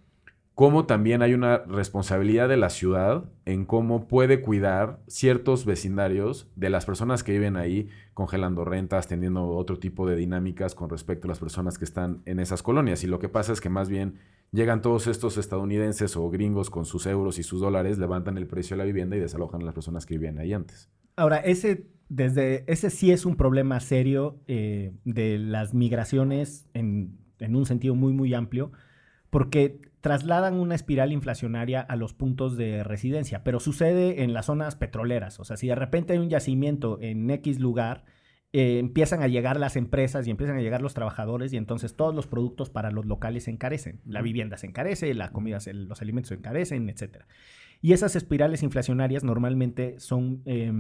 [0.55, 6.69] cómo también hay una responsabilidad de la ciudad en cómo puede cuidar ciertos vecindarios de
[6.69, 11.29] las personas que viven ahí, congelando rentas, teniendo otro tipo de dinámicas con respecto a
[11.29, 13.03] las personas que están en esas colonias.
[13.03, 14.19] Y lo que pasa es que más bien
[14.51, 18.75] llegan todos estos estadounidenses o gringos con sus euros y sus dólares, levantan el precio
[18.75, 20.89] de la vivienda y desalojan a las personas que vivían ahí antes.
[21.21, 27.55] Ahora, ese, desde, ese sí es un problema serio eh, de las migraciones en, en
[27.55, 28.71] un sentido muy, muy amplio,
[29.29, 34.75] porque trasladan una espiral inflacionaria a los puntos de residencia, pero sucede en las zonas
[34.75, 35.39] petroleras.
[35.39, 38.03] O sea, si de repente hay un yacimiento en X lugar,
[38.51, 42.15] eh, empiezan a llegar las empresas y empiezan a llegar los trabajadores y entonces todos
[42.15, 44.01] los productos para los locales se encarecen.
[44.05, 47.25] La vivienda se encarece, la comida, se- los alimentos se encarecen, etc.
[47.79, 50.73] Y esas espirales inflacionarias normalmente son eh,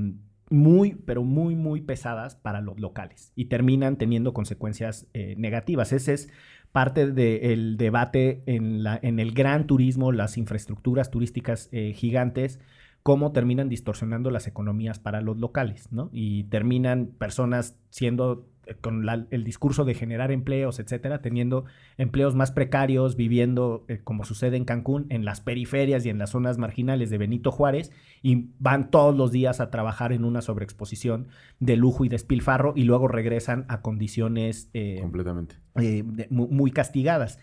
[0.51, 5.93] muy, pero muy, muy pesadas para los locales y terminan teniendo consecuencias eh, negativas.
[5.93, 6.29] Ese es
[6.71, 12.59] parte del debate en, la, en el gran turismo, las infraestructuras turísticas eh, gigantes,
[13.01, 16.09] cómo terminan distorsionando las economías para los locales, ¿no?
[16.11, 18.47] Y terminan personas siendo
[18.81, 21.65] con la- el discurso de generar empleos, etcétera, teniendo
[21.97, 26.29] empleos más precarios, viviendo, eh, como sucede en Cancún, en las periferias y en las
[26.29, 31.27] zonas marginales de Benito Juárez, y van todos los días a trabajar en una sobreexposición
[31.59, 35.55] de lujo y despilfarro, y luego regresan a condiciones eh, Completamente.
[35.75, 37.39] eh, de- muy castigadas.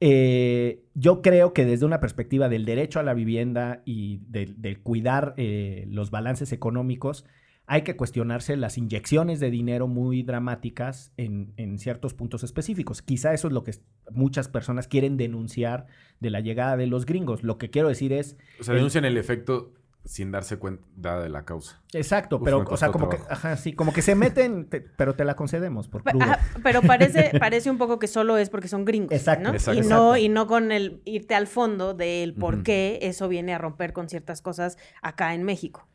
[0.00, 4.76] Eh, yo creo que desde una perspectiva del derecho a la vivienda y del de
[4.76, 7.24] cuidar eh, los balances económicos,
[7.68, 13.02] hay que cuestionarse las inyecciones de dinero muy dramáticas en, en ciertos puntos específicos.
[13.02, 13.72] Quizá eso es lo que
[14.12, 15.86] muchas personas quieren denunciar
[16.20, 17.42] de la llegada de los gringos.
[17.42, 19.72] Lo que quiero decir es, O sea, El- denuncian el efecto
[20.04, 21.82] sin darse cuenta de la causa.
[21.92, 25.16] exacto, Uf, pero, o sea, como que, ajá, sí, como que se meten, te- pero
[25.16, 26.22] te la concedemos por Pa- crudo.
[26.22, 29.10] ajá, pero parece, parece un poco que solo es porque son gringos.
[29.10, 29.54] Exacto, ¿no?
[29.54, 29.80] exacto.
[29.80, 30.16] Y, no, Exacto.
[30.18, 34.08] y no con el irte al fondo del por qué eso viene a romper con
[34.08, 35.88] ciertas cosas acá en México.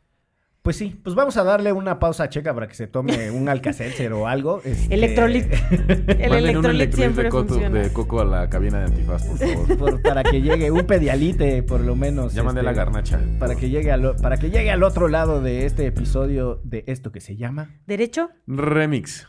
[0.62, 3.48] Pues sí, pues vamos a darle una pausa a Checa para que se tome un
[3.48, 4.62] Alcacelser o algo.
[4.64, 5.46] este- Electrolit.
[6.08, 7.80] El electrolit siempre de, coto- funciona.
[7.82, 9.76] de coco a la cabina de antifaz, por favor.
[9.78, 12.34] por- para que llegue un pedialite, por lo menos.
[12.36, 13.20] Mandé este, la garnacha.
[13.40, 17.10] Para que, llegue al, para que llegue al otro lado de este episodio de esto
[17.10, 17.80] que se llama.
[17.86, 18.30] ¿Derecho?
[18.46, 19.26] Remix.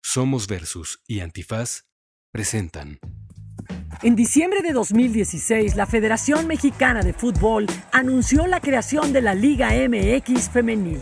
[0.00, 1.82] Somos Versus y Antifaz
[2.32, 3.00] presentan
[4.00, 9.70] En diciembre de 2016, la Federación Mexicana de Fútbol anunció la creación de la Liga
[9.70, 11.00] MX Femenil.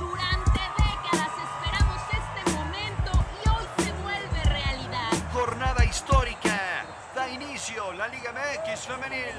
[0.00, 3.12] Durante décadas esperamos este momento
[3.44, 5.10] y hoy se vuelve realidad.
[5.34, 6.86] Jornada histórica.
[7.14, 9.34] Da inicio la Liga MX femenil.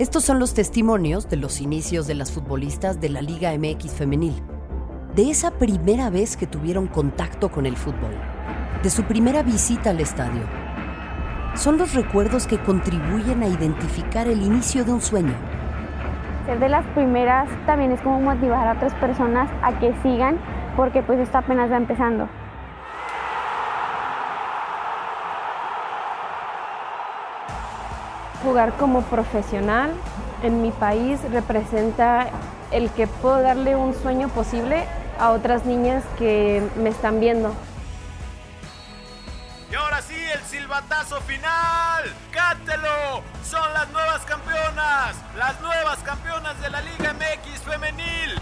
[0.00, 4.42] Estos son los testimonios de los inicios de las futbolistas de la Liga MX femenil,
[5.14, 8.16] de esa primera vez que tuvieron contacto con el fútbol,
[8.82, 10.42] de su primera visita al estadio.
[11.54, 15.34] Son los recuerdos que contribuyen a identificar el inicio de un sueño,
[16.46, 20.38] Ser de las primeras también es como motivar a otras personas a que sigan
[20.76, 22.28] porque pues esto apenas va empezando.
[28.42, 29.92] Jugar como profesional
[30.42, 32.26] en mi país representa
[32.72, 34.82] el que puedo darle un sueño posible
[35.20, 37.52] a otras niñas que me están viendo.
[39.72, 42.04] Y ahora sí, el silbatazo final.
[42.30, 43.22] ¡Cántelo!
[43.42, 45.16] Son las nuevas campeonas.
[45.38, 48.38] Las nuevas campeonas de la Liga MX femenil.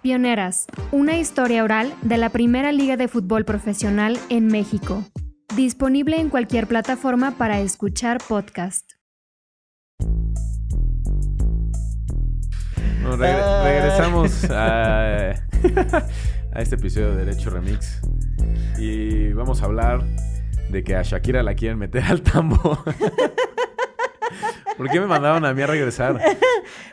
[0.00, 5.04] Pioneras, una historia oral de la primera liga de fútbol profesional en México.
[5.54, 8.90] Disponible en cualquier plataforma para escuchar podcast.
[13.04, 15.34] Regre- regresamos a,
[16.54, 18.00] a este episodio de Derecho Remix.
[18.78, 20.04] Y vamos a hablar
[20.70, 22.82] de que a Shakira la quieren meter al tambo.
[24.76, 26.20] ¿Por qué me mandaron a mí a regresar?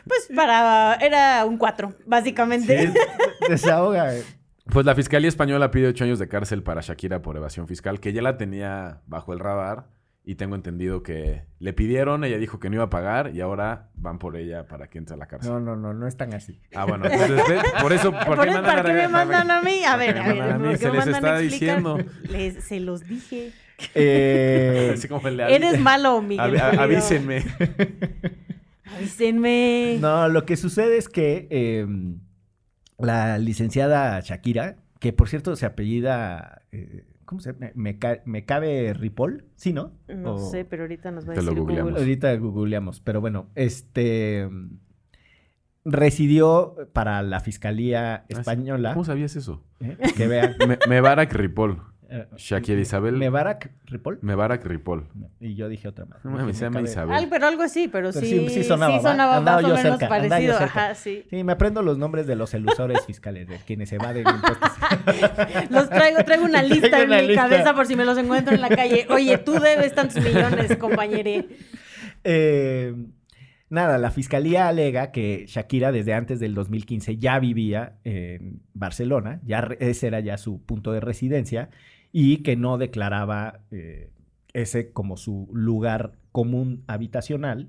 [0.06, 0.94] Pues para.
[0.94, 2.86] Era un 4, básicamente.
[2.86, 2.94] Sí,
[3.48, 4.12] desahoga.
[4.64, 8.12] Pues la Fiscalía Española pide ocho años de cárcel para Shakira por evasión fiscal, que
[8.12, 9.86] ya la tenía bajo el radar.
[10.22, 13.88] Y tengo entendido que le pidieron, ella dijo que no iba a pagar y ahora
[13.94, 15.50] van por ella para que entre a la cárcel.
[15.50, 16.60] No, no, no, no es tan así.
[16.74, 19.62] Ah, bueno, entonces, por eso, ¿por, ¿Por qué mandan ¿Para a qué me mandan a
[19.62, 19.82] mí?
[19.84, 20.64] A ¿Por qué ver, me a ver, a mí?
[20.64, 21.98] ¿por qué Se me les está diciendo.
[22.30, 23.52] Les- se los dije.
[23.94, 26.60] Eh, Así como el de Eres malo, Miguel.
[26.60, 27.42] A- avísenme.
[28.96, 29.98] Avísenme.
[30.00, 31.86] No, lo que sucede es que eh,
[32.98, 37.70] la licenciada Shakira, que por cierto se apellida, eh, ¿cómo se llama?
[37.76, 39.92] Me, ca- me cabe Ripoll, ¿sí, no?
[40.08, 41.92] No O- sé, pero ahorita nos va a Te lo decir googleamos.
[41.92, 42.02] Google.
[42.02, 44.48] Ahorita googleamos, pero bueno, este
[45.84, 48.92] residió para la Fiscalía Española.
[48.94, 49.62] ¿Cómo sabías eso?
[49.80, 49.96] ¿eh?
[50.16, 50.56] Que vean.
[50.68, 51.80] Me, Mebarak Ripoll.
[52.10, 53.16] Eh, Shakira Isabel.
[53.16, 54.18] Mebarak Ripoll.
[54.22, 55.06] Mebarak Ripoll.
[55.38, 56.24] Y yo dije otra más.
[56.24, 57.28] No se llama Isabel.
[57.30, 59.00] Pero algo así, pero Pero sí, sí- sí sonaba, ¿va?
[59.12, 60.56] sonaba más o menos cerca, parecido.
[60.56, 61.24] Ajá, sí.
[61.30, 64.70] Sí, me aprendo los nombres de los elusores fiscales, de quienes evaden impuestos.
[65.70, 67.42] Los traigo, traigo una Traigo lista en mi lista.
[67.42, 69.06] cabeza por si me los encuentro en la calle.
[69.10, 71.46] Oye, tú debes tantos millones, compañere.
[72.24, 72.94] Eh,
[73.70, 79.66] nada, la fiscalía alega que Shakira desde antes del 2015 ya vivía en Barcelona, ya
[79.80, 81.70] ese era ya su punto de residencia,
[82.12, 84.10] y que no declaraba eh,
[84.52, 87.68] ese como su lugar común habitacional.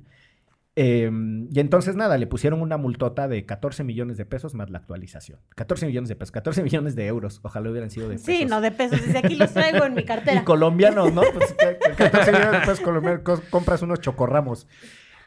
[0.77, 1.11] Eh,
[1.51, 5.37] y entonces nada, le pusieron una multota de 14 millones de pesos más la actualización.
[5.55, 7.39] 14 millones de pesos, 14 millones de euros.
[7.43, 8.25] Ojalá hubieran sido de pesos.
[8.25, 9.05] Sí, no de pesos.
[9.05, 10.43] Desde aquí los traigo en mi Y cartera.
[10.45, 11.21] colombianos, ¿no?
[11.33, 14.65] Pues, que- que 14 millones de pesos colombianos, compras unos chocorramos.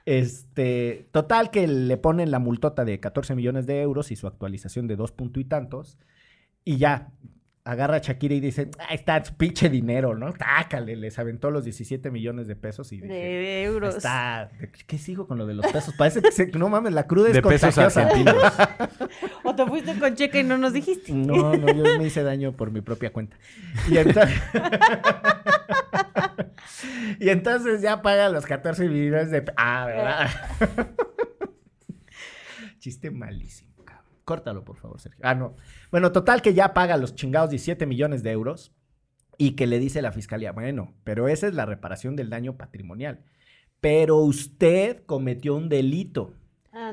[0.06, 4.86] Este, total que le ponen la multota de 14 millones de euros y su actualización
[4.86, 5.98] de dos punto y tantos.
[6.64, 7.10] Y ya,
[7.66, 10.32] agarra a Shakira y dice, ahí está, su pinche dinero, ¿no?
[10.34, 13.96] Tácale, les aventó los 17 millones de pesos y dije, De euros.
[13.96, 14.50] está,
[14.86, 15.94] ¿qué sigo con lo de los pesos?
[15.96, 18.02] Parece que, se- no mames, la cruda es De pesos contagiosa.
[18.02, 18.34] argentinos.
[19.44, 21.12] O te fuiste con cheque y no nos dijiste.
[21.12, 23.36] No, no, yo me hice daño por mi propia cuenta.
[23.88, 24.40] Y entonces,
[27.20, 29.44] y entonces ya paga los 14 millones de...
[29.56, 30.30] Ah, ¿verdad?
[32.78, 33.73] Chiste malísimo.
[34.24, 35.20] Córtalo, por favor, Sergio.
[35.22, 35.54] Ah, no.
[35.90, 38.72] Bueno, total que ya paga los chingados 17 millones de euros
[39.36, 43.20] y que le dice la fiscalía, bueno, pero esa es la reparación del daño patrimonial.
[43.80, 46.32] Pero usted cometió un delito.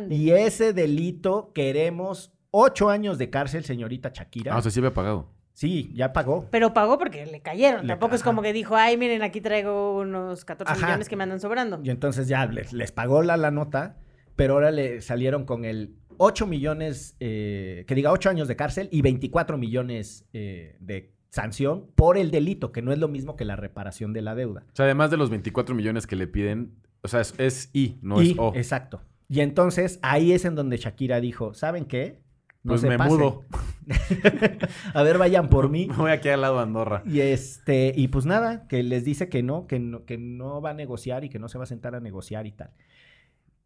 [0.10, 4.54] Y ese delito queremos ocho años de cárcel, señorita Shakira.
[4.54, 5.30] Ah, o sea, sí había pagado.
[5.54, 6.48] Sí, ya pagó.
[6.52, 7.82] Pero pagó porque le cayeron.
[7.84, 10.86] Le- Tampoco es como que dijo, ay, miren, aquí traigo unos 14 Ajá.
[10.88, 11.80] millones que me andan sobrando.
[11.84, 13.98] Y entonces ya les, les pagó la, la nota,
[14.36, 18.88] pero ahora le salieron con el 8 millones, eh, que diga 8 años de cárcel
[18.91, 23.43] y 24 millones eh, de sanción por el delito, que no es lo mismo que
[23.43, 24.63] la reparación de la deuda.
[24.71, 27.97] O sea, además de los 24 millones que le piden, o sea, es, es I,
[28.03, 28.53] no es O.
[28.55, 29.01] Exacto.
[29.29, 32.19] Y entonces ahí es en donde Shakira dijo, ¿saben qué?
[32.63, 33.17] No Pues se me pasen.
[33.17, 33.43] mudo.
[34.93, 35.88] A ver, vayan por mí.
[35.89, 37.01] Me voy aquí al lado de Andorra.
[37.05, 40.69] Y este, y pues nada, que les dice que no, que no, que no va
[40.69, 42.69] a negociar y que no se va a sentar a negociar y tal.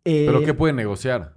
[0.03, 1.33] ¿Pero Eh, qué puede negociar?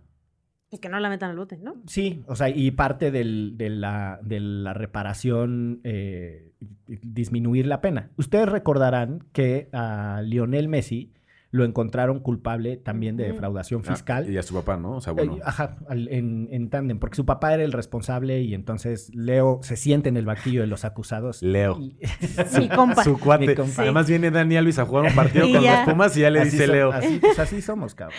[0.70, 1.76] Y que no la metan al bote, ¿no?
[1.86, 6.50] Sí, o sea, y parte del- de, la, de la reparación, eh,
[6.86, 8.10] disminuir la pena.
[8.16, 11.12] Ustedes recordarán que a Lionel Messi
[11.50, 14.30] lo encontraron culpable también de defraudación Ah, fiscal.
[14.30, 14.96] y a su papá, ¿no?
[14.96, 15.36] O sea, bueno.
[15.38, 19.76] Eh, ajá, en, en tándem, porque su papá era el responsable y entonces Leo se
[19.78, 21.42] siente en el banquillo de los acusados.
[21.42, 21.78] Leo.
[22.58, 23.02] Mi compa.
[23.04, 23.46] Su cuate.
[23.46, 23.80] Mi compa.
[23.80, 25.86] Además viene Dani Alves a jugar un partido Y con ya.
[25.86, 26.92] los Pumas y ya le Así dice so- Leo.
[26.92, 28.18] Así, pues así somos, cabrón.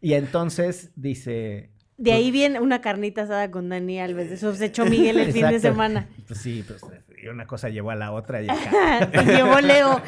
[0.00, 1.70] Y entonces dice...
[1.96, 4.30] De ahí viene una carnita asada con Dani Alves.
[4.30, 6.08] Eso se echó Miguel el fin de semana.
[6.26, 6.82] Pues sí, pues
[7.30, 9.10] una cosa llevó a la otra y acá.
[9.22, 10.00] y llegó Leo.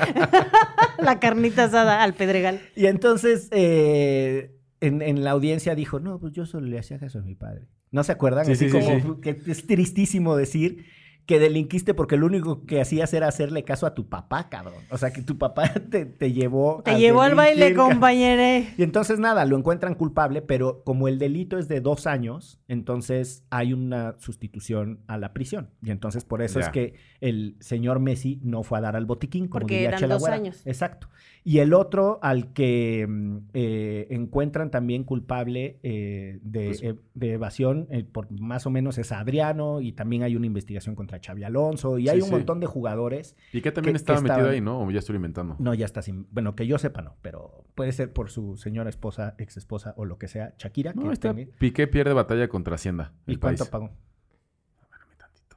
[0.98, 2.60] la carnita asada al Pedregal.
[2.74, 7.18] Y entonces eh, en, en la audiencia dijo, no, pues yo solo le hacía caso
[7.20, 7.68] a mi padre.
[7.90, 8.46] ¿No se acuerdan?
[8.46, 9.20] Sí, Así sí, sí, como sí.
[9.22, 10.86] que es tristísimo decir
[11.26, 14.82] que delinquiste porque lo único que hacías era hacerle caso a tu papá, cabrón.
[14.90, 18.68] O sea, que tu papá te, te llevó Te llevó al baile, compañere.
[18.78, 23.44] Y entonces nada, lo encuentran culpable, pero como el delito es de dos años, entonces
[23.50, 25.70] hay una sustitución a la prisión.
[25.82, 29.48] Y entonces por eso es que el señor Messi no fue a dar al botiquín,
[29.48, 30.36] como Porque diría eran Chela dos Güera.
[30.36, 30.62] años.
[30.64, 31.08] Exacto.
[31.48, 37.32] Y el otro al que mm, eh, encuentran también culpable eh, de, Pues- eh, de
[37.34, 41.44] evasión, eh, por más o menos es Adriano, y también hay una investigación contra Xavi
[41.44, 42.30] Alonso, y Sí, hay un sí.
[42.32, 43.36] montón de jugadores.
[43.52, 44.80] ¿Y qué también que- estaba que metido estaban- ahí, no?
[44.82, 45.54] O ya estoy inventando.
[45.60, 46.26] No, ya está sin.
[46.32, 50.04] Bueno, que yo sepa, no, pero puede ser por su señora esposa, ex esposa o
[50.04, 50.94] lo que sea, Shakira.
[50.94, 51.32] No, que está.
[51.60, 53.12] Piqué pierde batalla contra Hacienda.
[53.24, 53.90] ¿Y cuánto pagó?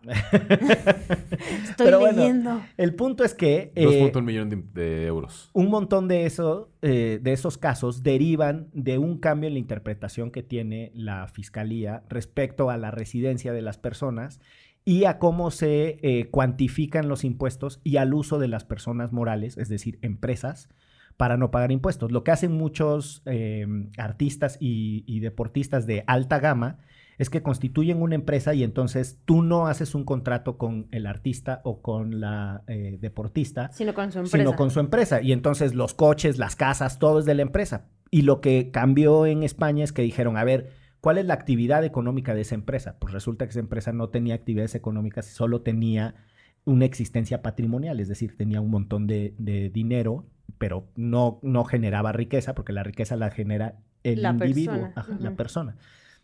[0.09, 2.61] Estoy Pero bueno, leyendo.
[2.77, 5.49] El punto es que eh, 2.1 millón de, de euros.
[5.53, 10.31] un montón de, eso, eh, de esos casos derivan de un cambio en la interpretación
[10.31, 14.39] que tiene la fiscalía respecto a la residencia de las personas
[14.85, 19.57] y a cómo se eh, cuantifican los impuestos y al uso de las personas morales,
[19.57, 20.69] es decir, empresas,
[21.17, 22.13] para no pagar impuestos.
[22.13, 26.79] Lo que hacen muchos eh, artistas y, y deportistas de alta gama
[27.19, 31.59] es que constituyen una empresa y entonces tú no haces un contrato con el artista
[31.65, 34.37] o con la eh, deportista, Sino con su empresa.
[34.37, 35.21] sino con su empresa.
[35.21, 37.87] Y entonces los coches, las casas, todo es de la empresa.
[38.09, 41.83] Y lo que cambió en España es que dijeron, a ver, ¿cuál es la actividad
[41.83, 42.95] económica de esa empresa?
[42.99, 46.15] Pues resulta que esa empresa no tenía actividades económicas, solo tenía
[46.63, 50.25] una existencia patrimonial, es decir, tenía un montón de, de dinero,
[50.57, 55.17] pero no, no generaba riqueza, porque la riqueza la genera el La individuo, persona, ajá,
[55.19, 55.75] la persona.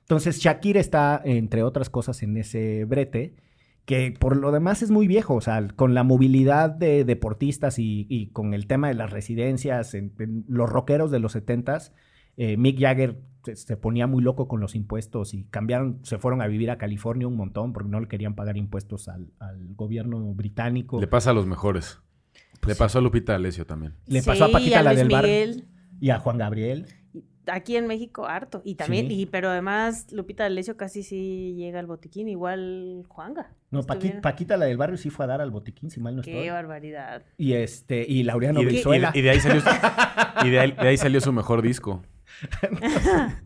[0.05, 3.35] Entonces, Shakira está, entre otras cosas, en ese brete,
[3.85, 8.05] que por lo demás es muy viejo, o sea, con la movilidad de deportistas y,
[8.07, 11.91] y con el tema de las residencias, en, en los rockeros de los 70s,
[12.37, 16.41] eh, Mick Jagger se, se ponía muy loco con los impuestos y cambiaron, se fueron
[16.41, 20.19] a vivir a California un montón porque no le querían pagar impuestos al, al gobierno
[20.33, 20.99] británico.
[20.99, 21.99] Le pasa a los mejores.
[22.65, 23.93] Le pasó a Lupita Alessio también.
[24.07, 25.25] Le pasó a Paquita a la del bar
[25.99, 26.87] y a Juan Gabriel.
[27.47, 28.61] Aquí en México harto.
[28.63, 29.21] Y también, Sí.
[29.21, 33.51] y, pero además Lupita D'Alessio casi sí llega al botiquín, igual Juanga.
[33.71, 36.15] No, Paqui- Estuvieron- Paquita, la del barrio, sí fue a dar al botiquín, si mal
[36.15, 36.33] no estoy.
[36.33, 37.23] Qué barbaridad.
[37.37, 39.11] Y este, y Laureano Y de, y de- Brizuela.
[39.13, 39.61] y de ahí salió,
[40.45, 42.01] y de ahí, de ahí salió su mejor disco.
[42.41, 42.51] Eso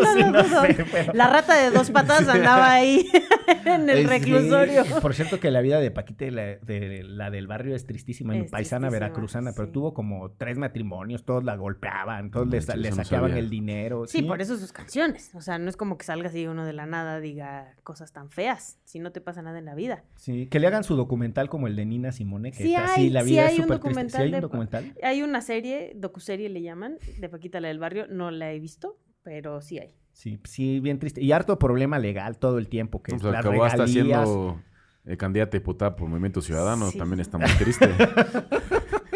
[0.00, 3.06] No sí, no sé, pero- La rata de dos patas andaba ahí
[3.64, 4.06] en el sí.
[4.06, 4.84] reclusorio.
[5.00, 8.36] Por cierto que la vida de Paquita y la, de, la del barrio es tristísima,
[8.36, 12.96] Es paisana tristísima, veracruzana, pero tuvo como tres matrimonios, todos la golpeaban, todos le, no
[12.96, 14.06] saqueaban el dinero.
[14.06, 15.34] Sí, por eso sus canciones.
[15.34, 18.30] O sea, no es como que salga así uno de la nada, diga cosas tan
[18.30, 20.04] feas, si no te pasa nada en la vida.
[20.16, 23.22] Sí, que le hagan su documental como el de Nina Simone, que Sí hay, la
[23.22, 24.10] sí vida es hay un súper triste.
[24.10, 24.94] ¿Sí hay un de- documental?
[25.02, 28.96] Hay una serie, docuserie le llaman, de Paquita la del barrio, no la he visto,
[29.22, 29.94] pero sí hay.
[30.12, 31.20] Sí, sí, bien triste.
[31.20, 34.60] Y harto problema legal todo el tiempo, que pues, las acabó hasta siendo
[35.04, 36.88] eh, candidata diputada por Movimiento Ciudadano.
[36.90, 36.98] Sí.
[36.98, 37.90] También está muy triste.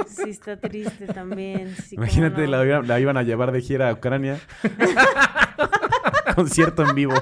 [0.09, 1.77] Sí, está triste también.
[1.77, 2.51] sí, Imagínate, no.
[2.51, 4.41] la, iban- la iban a llevar de gira a Ucrania.
[6.35, 7.15] Concierto en vivo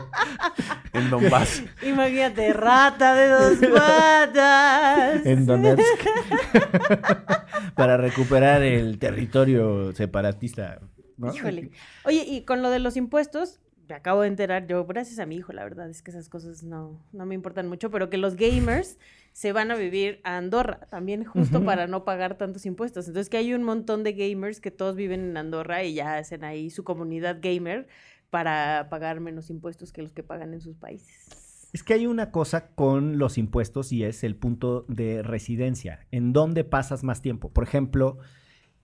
[0.92, 1.62] en Donbass.
[1.82, 5.26] Imagínate, rata de dos patas.
[5.26, 5.82] En Donetsk.
[7.74, 10.80] Para recuperar el territorio separatista.
[11.16, 11.32] ¿No?
[11.34, 11.70] Híjole.
[12.04, 15.36] Oye, y con lo de los impuestos, me acabo de enterar yo, gracias a mi
[15.36, 18.36] hijo, la verdad es que esas cosas no, no me importan mucho, pero que los
[18.36, 18.98] gamers
[19.32, 23.06] se van a vivir a Andorra también justo para no pagar tantos impuestos.
[23.06, 26.42] Entonces que hay un montón de gamers que todos viven en Andorra y ya hacen
[26.42, 27.86] ahí su comunidad gamer
[28.30, 31.68] para pagar menos impuestos que los que pagan en sus países.
[31.72, 36.06] Es que hay una cosa con los impuestos y es el punto de residencia.
[36.10, 37.52] ¿En dónde pasas más tiempo?
[37.52, 38.18] Por ejemplo,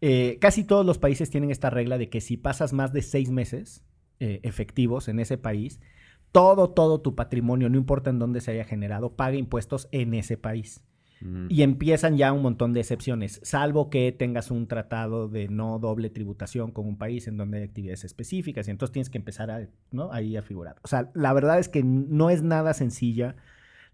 [0.02, 3.30] eh, casi todos los países tienen esta regla de que si pasas más de seis
[3.30, 3.84] meses
[4.18, 5.80] eh, efectivos en ese país,
[6.32, 10.36] todo, todo tu patrimonio, no importa en dónde se haya generado, paga impuestos en ese
[10.36, 10.82] país.
[11.20, 11.46] Mm.
[11.50, 16.10] Y empiezan ya un montón de excepciones, salvo que tengas un tratado de no doble
[16.10, 19.68] tributación con un país en donde hay actividades específicas, y entonces tienes que empezar a,
[19.92, 20.12] ¿no?
[20.12, 20.76] ahí a figurar.
[20.82, 23.36] O sea, la verdad es que no es nada sencilla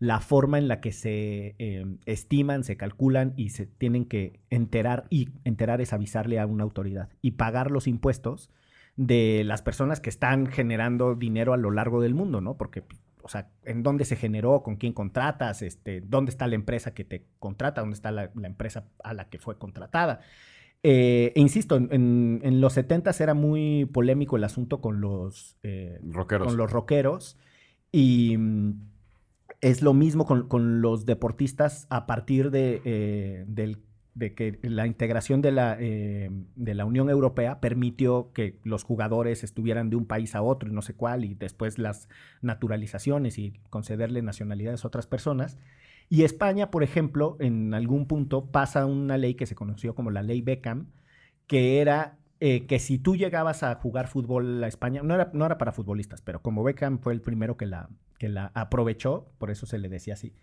[0.01, 5.07] la forma en la que se eh, estiman, se calculan y se tienen que enterar,
[5.11, 8.51] y enterar es avisarle a una autoridad y pagar los impuestos
[8.97, 12.57] de las personas que están generando dinero a lo largo del mundo, ¿no?
[12.57, 12.85] Porque
[13.23, 17.05] o sea, en dónde se generó, con quién contratas, este, dónde está la empresa que
[17.05, 20.21] te contrata, dónde está la, la empresa a la que fue contratada.
[20.83, 25.59] Eh, e insisto, en, en- en los 70 era muy polémico el asunto con los,
[25.63, 26.47] eh, Rockeros.
[26.49, 27.37] con los rockeros
[27.93, 28.81] y mm,
[29.61, 33.45] es lo mismo con, con los deportistas a partir de, eh,
[34.15, 39.45] de que la integración de la, eh, de la Unión Europea permitió que los jugadores
[39.45, 42.09] estuvieran de un país a otro y no sé cuál, y después las
[42.43, 45.59] naturalizaciones y concederle nacionalidades a otras personas.
[46.09, 50.23] Y España, por ejemplo, en algún punto pasa una ley que se conoció como la
[50.23, 50.87] ley Beckham,
[51.47, 55.45] que era eh, que si tú llegabas a jugar fútbol a España, no era, no
[55.45, 57.89] era para futbolistas, pero como Beckham fue el primero que la,
[58.19, 60.35] que la aprovechó, por eso se le decía así.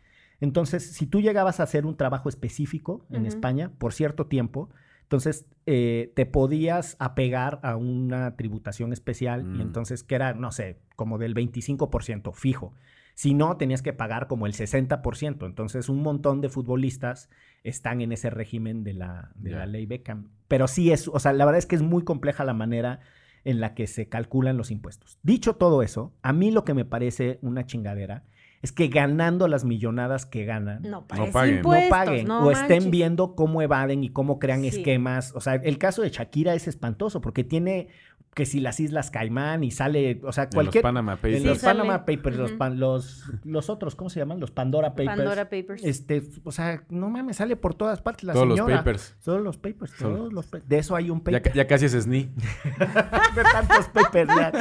[0.41, 3.26] Entonces, si tú llegabas a hacer un trabajo específico en.
[3.26, 4.69] España por cierto tiempo,
[5.03, 9.55] entonces eh, te podías apegar a una tributación especial Mm.
[9.55, 12.73] y entonces que era, no sé, como del 25% fijo.
[13.13, 15.45] Si no, tenías que pagar como el 60%.
[15.45, 17.30] Entonces, un montón de futbolistas
[17.63, 20.32] están en ese régimen de la, de la ley Beckham.
[20.49, 22.99] Pero sí es, o sea, la verdad es que es muy compleja la manera
[23.46, 25.18] en la que se calculan los impuestos.
[25.24, 28.24] Dicho todo eso, a mí lo que me parece una chingadera
[28.62, 31.58] es que ganando las millonadas que ganan, No, paguen.
[31.58, 32.89] impuestos, no paguen no o estén manches.
[32.91, 34.68] viendo cómo evaden y cómo crean Sí.
[34.70, 35.34] esquemas.
[35.36, 37.89] O sea, el caso de Shakira es espantoso porque tiene
[38.36, 40.81] que si las Islas Caimán y sale, o sea, En los cualquier...
[40.83, 41.43] Panama en Papers.
[41.45, 41.79] los Sí, sale.
[41.79, 44.39] Panama Papers, los, pan- los, los otros, ¿cómo se llaman?
[44.41, 45.07] Los Pandora Papers.
[45.17, 45.83] Pandora Papers.
[45.86, 48.77] Este, o sea, no mames, sale por todas partes la Todos los señora.
[48.79, 49.15] papers.
[49.23, 51.53] Todos los papers, Solo- todos los pa- De eso hay un Ya, paper.
[51.53, 52.23] ya casi es SNI.
[53.36, 54.51] de tantos papers ya.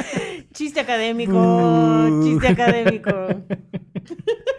[0.53, 2.23] Chiste académico, Uh.
[2.23, 3.11] chiste académico.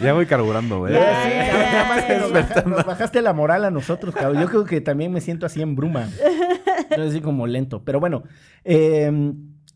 [0.00, 0.92] Ya voy carburando, ¿eh?
[0.92, 2.18] Ya, Sí, ya, cabrón, nada más que ya.
[2.20, 4.40] nos, baja- nos bajaste la moral a nosotros, cabrón.
[4.42, 6.08] Yo creo que también me siento así en bruma.
[6.96, 7.82] Yo así como lento.
[7.84, 8.22] Pero bueno,
[8.64, 9.10] eh,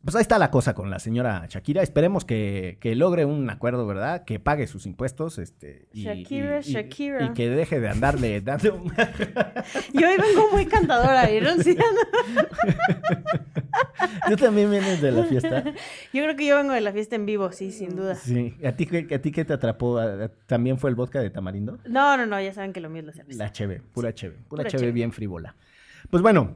[0.05, 1.83] pues ahí está la cosa con la señora Shakira.
[1.83, 4.25] Esperemos que, que logre un acuerdo, ¿verdad?
[4.25, 5.39] Que pague sus impuestos.
[5.39, 7.25] Este, y, Shakira, y- y- Shakira.
[7.27, 8.83] Y que deje de andarle dando...
[9.93, 11.63] Yo hoy vengo muy cantadora, ¿vieron?
[11.63, 11.77] Sí,
[14.29, 15.65] ¿Tú también vienes de la fiesta?
[16.13, 18.15] Yo creo que yo vengo de la fiesta en vivo, sí, sin duda.
[18.15, 18.55] Sí.
[18.65, 19.99] ¿A ti, qué- a ti qué te atrapó?
[19.99, 21.79] ¿A- a- ¿También fue el vodka de tamarindo?
[21.87, 23.39] No, no, no, ya saben que lo mío es la cerveza.
[23.45, 24.93] La cheve, pura cheve, pura, Pura cheve cheve.
[24.93, 25.55] bien frívola.
[26.11, 26.55] Pues bueno,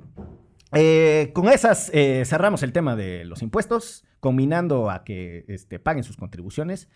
[0.72, 6.04] eh, con esas eh, cerramos el tema de los impuestos, combinando a que este, paguen
[6.04, 6.88] sus contribuciones.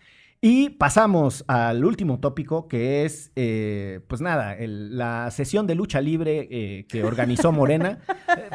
[0.43, 6.01] Y pasamos al último tópico, que es, eh, pues nada, el- la sesión de lucha
[6.01, 7.99] libre eh, que organizó Morena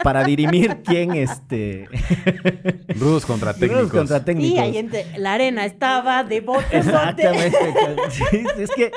[0.02, 1.88] para dirimir quién, este...
[2.98, 3.82] Rudos contra técnicos.
[3.82, 4.56] Rudos contra técnicos.
[4.56, 6.64] Y ahí entre- la arena estaba de bote.
[6.76, 7.56] Exactamente.
[8.10, 8.90] Sí, es que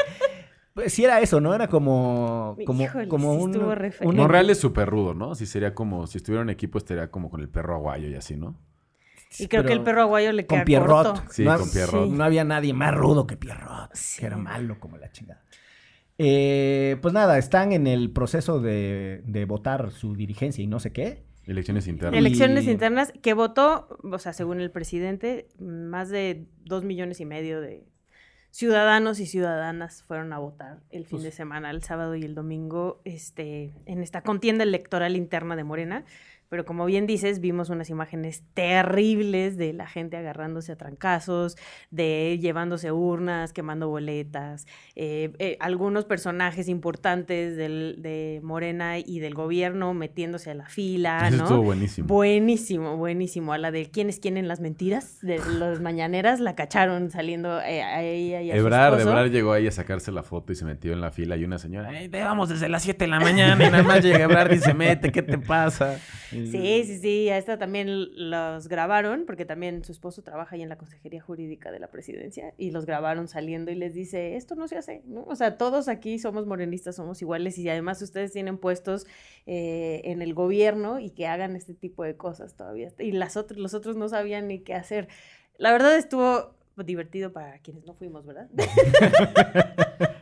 [0.80, 1.54] pues, sí era eso, ¿no?
[1.54, 4.10] Era como, como, Híjole, como sí un, estuvo re feo.
[4.10, 5.36] un- Monreal es súper rudo, ¿no?
[5.36, 8.36] Si sería como, si estuviera en equipo, estaría como con el perro aguayo y así,
[8.36, 8.58] ¿no?
[9.38, 11.06] Y creo que el perro aguayo le queda con Pierrot.
[11.08, 11.24] corto.
[11.32, 12.10] Sí, no, con Pierrot.
[12.10, 13.92] No había nadie más rudo que Pierrot.
[14.18, 15.44] Que era malo como la chingada.
[16.18, 20.92] Eh, pues nada, están en el proceso de, de votar su dirigencia y no sé
[20.92, 21.24] qué.
[21.46, 22.18] Elecciones internas.
[22.20, 27.26] Elecciones Y- internas que votó, o sea, según el presidente, más de dos millones y
[27.26, 27.86] medio de
[28.52, 33.02] ciudadanos y ciudadanas fueron a votar el fin de semana, el sábado y el domingo,
[33.06, 36.06] este, en esta contienda electoral interna de Morena.
[36.50, 41.56] Pero como bien dices, vimos unas imágenes terribles de la gente agarrándose a trancazos,
[41.92, 49.34] de llevándose urnas, quemando boletas, eh, eh, algunos personajes importantes del- de Morena y del
[49.36, 51.44] gobierno metiéndose a la fila, Eso ¿no?
[51.44, 52.08] estuvo buenísimo.
[52.08, 53.54] Buenísimo, buenísimo.
[53.54, 57.62] A la de quién es quién en las mentiras, de las mañaneras, la cacharon saliendo
[57.62, 59.00] eh, a ella y a su Ebrard.
[59.02, 61.58] Ebrard llegó ahí a sacarse la foto y se metió en la fila y una
[61.60, 63.20] señora, "Ey, te vamos desde las 7 de la
[63.56, 66.00] mañana y nada más llega Ebrard y se mete, ¿qué te pasa?
[66.48, 67.90] Sí, sí, sí, a esta también
[68.30, 72.54] los grabaron, porque también su esposo trabaja ahí en la Consejería Jurídica de la Presidencia,
[72.58, 75.24] y los grabaron saliendo y les dice, esto no se hace, ¿no?
[75.26, 79.08] O sea, todos aquí somos morenistas, somos iguales, y además ustedes tienen puestos
[79.46, 82.90] eh, en el gobierno y que hagan este tipo de cosas todavía.
[83.00, 85.08] Y las otras, los otros no sabían ni qué hacer.
[85.58, 88.50] La verdad estuvo divertido para quienes no fuimos, ¿verdad?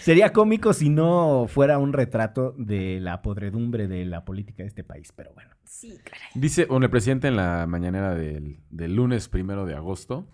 [0.00, 4.84] Sería cómico si no fuera un retrato de la podredumbre de la política de este
[4.84, 5.50] país, pero bueno.
[5.64, 6.28] Sí, caray.
[6.34, 10.26] Dice, bueno, el presidente en la mañanera del, del lunes primero de agosto,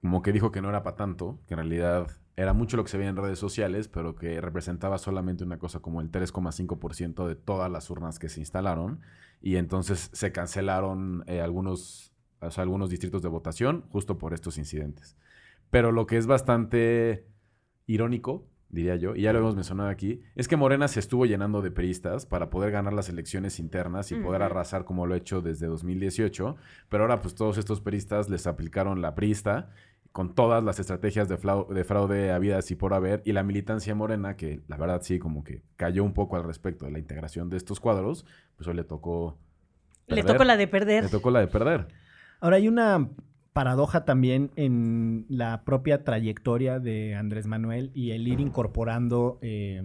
[0.00, 2.90] como que dijo que no era para tanto, que en realidad era mucho lo que
[2.90, 7.36] se veía en redes sociales, pero que representaba solamente una cosa como el 3,5% de
[7.36, 9.00] todas las urnas que se instalaron,
[9.40, 14.58] y entonces se cancelaron eh, algunos, o sea, algunos distritos de votación justo por estos
[14.58, 15.16] incidentes.
[15.70, 17.26] Pero lo que es bastante
[17.86, 21.62] irónico, diría yo, y ya lo hemos mencionado aquí, es que Morena se estuvo llenando
[21.62, 25.40] de peristas para poder ganar las elecciones internas y poder arrasar como lo ha hecho
[25.40, 26.56] desde 2018,
[26.88, 29.70] pero ahora pues todos estos peristas les aplicaron la prista
[30.14, 34.36] con todas las estrategias de, de fraude habidas y por haber, y la militancia morena,
[34.36, 37.56] que la verdad sí como que cayó un poco al respecto de la integración de
[37.56, 38.24] estos cuadros,
[38.56, 39.38] pues hoy le tocó...
[40.06, 41.02] Le tocó la de perder.
[41.02, 41.88] Le tocó la de perder.
[42.38, 43.08] Ahora hay una
[43.58, 49.80] paradoja también en la propia trayectoria de Andrés Manuel y el ir incorporando eh,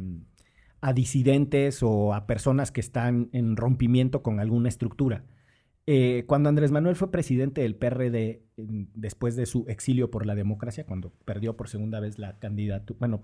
[0.81, 5.23] a disidentes o a personas que están en rompimiento con alguna estructura.
[5.85, 10.35] Eh, cuando Andrés Manuel fue presidente del PRD, en- después de su exilio por la
[10.35, 13.21] democracia, cuando perdió por segunda vez la candidatura, bueno,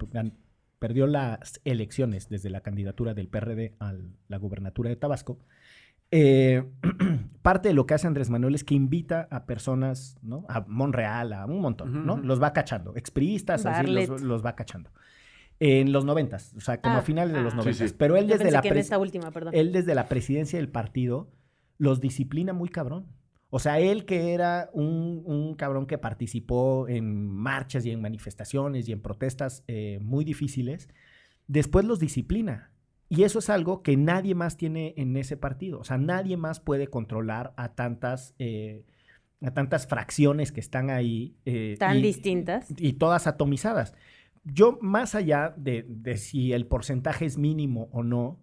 [0.78, 3.96] perdió las elecciones desde la candidatura del PRD a
[4.28, 5.40] la gubernatura de Tabasco,
[6.12, 6.64] eh,
[7.42, 10.46] parte de lo que hace Andrés Manuel es que invita a personas, ¿no?
[10.50, 12.18] A Monreal, a un montón, ¿no?
[12.18, 14.92] Los va cachando, expriistas, así los, los va cachando.
[15.60, 17.58] En los noventas, o sea, como Ah, a finales de los ah.
[17.58, 17.90] Sí, noventas.
[17.90, 17.96] sí.
[17.98, 19.54] Pero él desde la esta última, perdón.
[19.56, 21.30] él desde la presidencia del partido
[21.78, 23.06] los disciplina muy cabrón.
[23.50, 28.90] O sea, él que era un, un cabrón que participó en marchas y en manifestaciones
[28.90, 30.90] y en protestas eh, muy difíciles,
[31.48, 32.72] después los disciplina.
[33.16, 35.80] Y eso es algo que nadie más tiene en ese partido.
[35.80, 38.84] O sea, nadie más puede controlar a tantas, eh,
[39.42, 41.36] a tantas fracciones que están ahí.
[41.46, 42.68] eh, Tan y- distintas.
[42.78, 43.94] y todas atomizadas.
[44.44, 48.40] Yo, más allá de, de si el porcentaje es mínimo o no,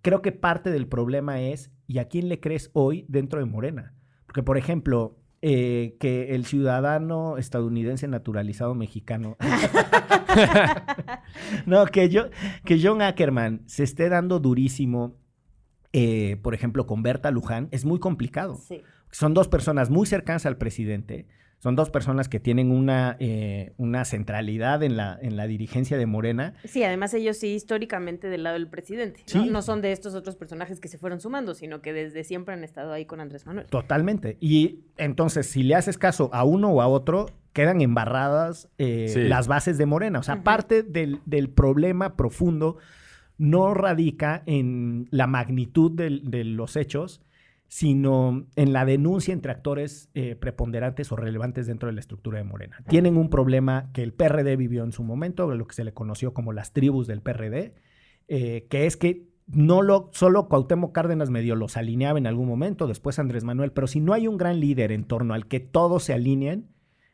[0.00, 3.92] creo que parte del problema es, ¿y a quién le crees hoy dentro de Morena?
[4.24, 5.18] Porque, por ejemplo,
[5.48, 9.36] eh, que el ciudadano estadounidense naturalizado mexicano,
[11.66, 12.30] no, que, yo,
[12.64, 15.14] que John Ackerman se esté dando durísimo,
[15.92, 18.56] eh, por ejemplo, con Berta Luján, es muy complicado.
[18.56, 18.82] Sí.
[19.12, 21.28] Son dos personas muy cercanas al presidente,
[21.66, 26.06] son dos personas que tienen una, eh, una centralidad en la, en la dirigencia de
[26.06, 26.54] Morena.
[26.62, 29.24] Sí, además ellos sí históricamente del lado del presidente.
[29.34, 29.42] ¿no?
[29.42, 29.50] Sí.
[29.50, 32.62] No son de estos otros personajes que se fueron sumando, sino que desde siempre han
[32.62, 33.66] estado ahí con Andrés Manuel.
[33.66, 34.36] Totalmente.
[34.38, 39.22] Y entonces, si le haces caso a uno o a otro, quedan embarradas eh, Sí.
[39.24, 40.20] las bases de Morena.
[40.20, 42.76] O sea, parte del, del problema profundo
[43.38, 47.20] no radica en la magnitud del- de los hechos,
[47.68, 52.44] sino en la denuncia entre actores eh, preponderantes o relevantes dentro de la estructura de
[52.44, 52.78] Morena.
[52.88, 56.32] Tienen un problema que el PRD vivió en su momento, lo que se le conoció
[56.32, 57.74] como las tribus del PRD,
[58.28, 62.86] eh, que es que no lo, solo Cuauhtémoc Cárdenas medio los alineaba en algún momento,
[62.86, 66.04] después Andrés Manuel, pero si no hay un gran líder en torno al que todos
[66.04, 66.68] se alineen,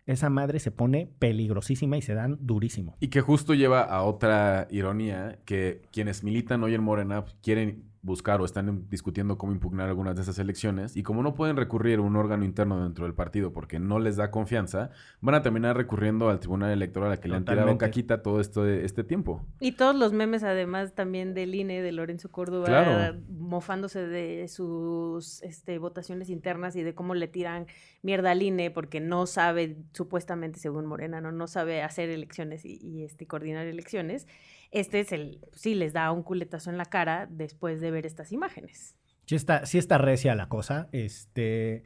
[0.07, 2.97] esa madre se pone peligrosísima y se dan durísimo.
[3.01, 8.41] Y que justo lleva a otra ironía, que quienes militan hoy en Morena quieren buscar
[8.41, 12.03] o están discutiendo cómo impugnar algunas de esas elecciones y como no pueden recurrir a
[12.03, 14.91] un órgano interno dentro del partido porque no les da confianza,
[15.21, 17.85] van a terminar recurriendo al Tribunal Electoral a que le han tirado Totalmente.
[17.85, 19.47] caquita todo esto este tiempo.
[19.61, 23.19] Y todos los memes, además, también del INE, de Lorenzo Córdoba, Claro.
[23.39, 27.67] mofándose de sus este, votaciones internas y de cómo le tiran
[28.03, 32.79] mierda al INE porque no sabe, supuestamente, según Morena, no, no sabe hacer elecciones y,
[32.83, 34.27] y, este, coordinar elecciones.
[34.73, 38.33] Este es el, sí, les da un culetazo en la cara después de ver estas
[38.33, 38.97] imágenes.
[39.27, 40.89] Sí está, sí está recia la cosa.
[40.93, 41.85] Este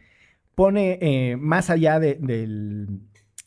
[0.55, 3.01] pone eh, más allá de- del,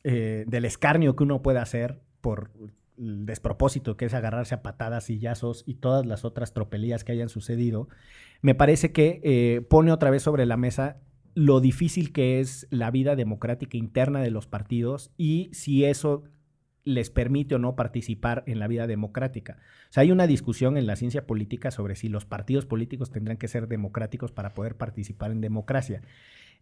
[0.03, 2.51] eh, del escarnio que uno puede hacer por
[2.97, 7.29] el despropósito que es agarrarse a patadas, sillazos y todas las otras tropelías que hayan
[7.29, 7.87] sucedido,
[8.41, 10.97] me parece que eh, pone otra vez sobre la mesa
[11.33, 16.23] lo difícil que es la vida democrática interna de los partidos y si eso
[16.89, 19.57] les permite o no participar en la vida democrática.
[19.89, 23.37] O sea, hay una discusión en la ciencia política sobre si los partidos políticos tendrán
[23.37, 26.01] que ser democráticos para poder participar en democracia.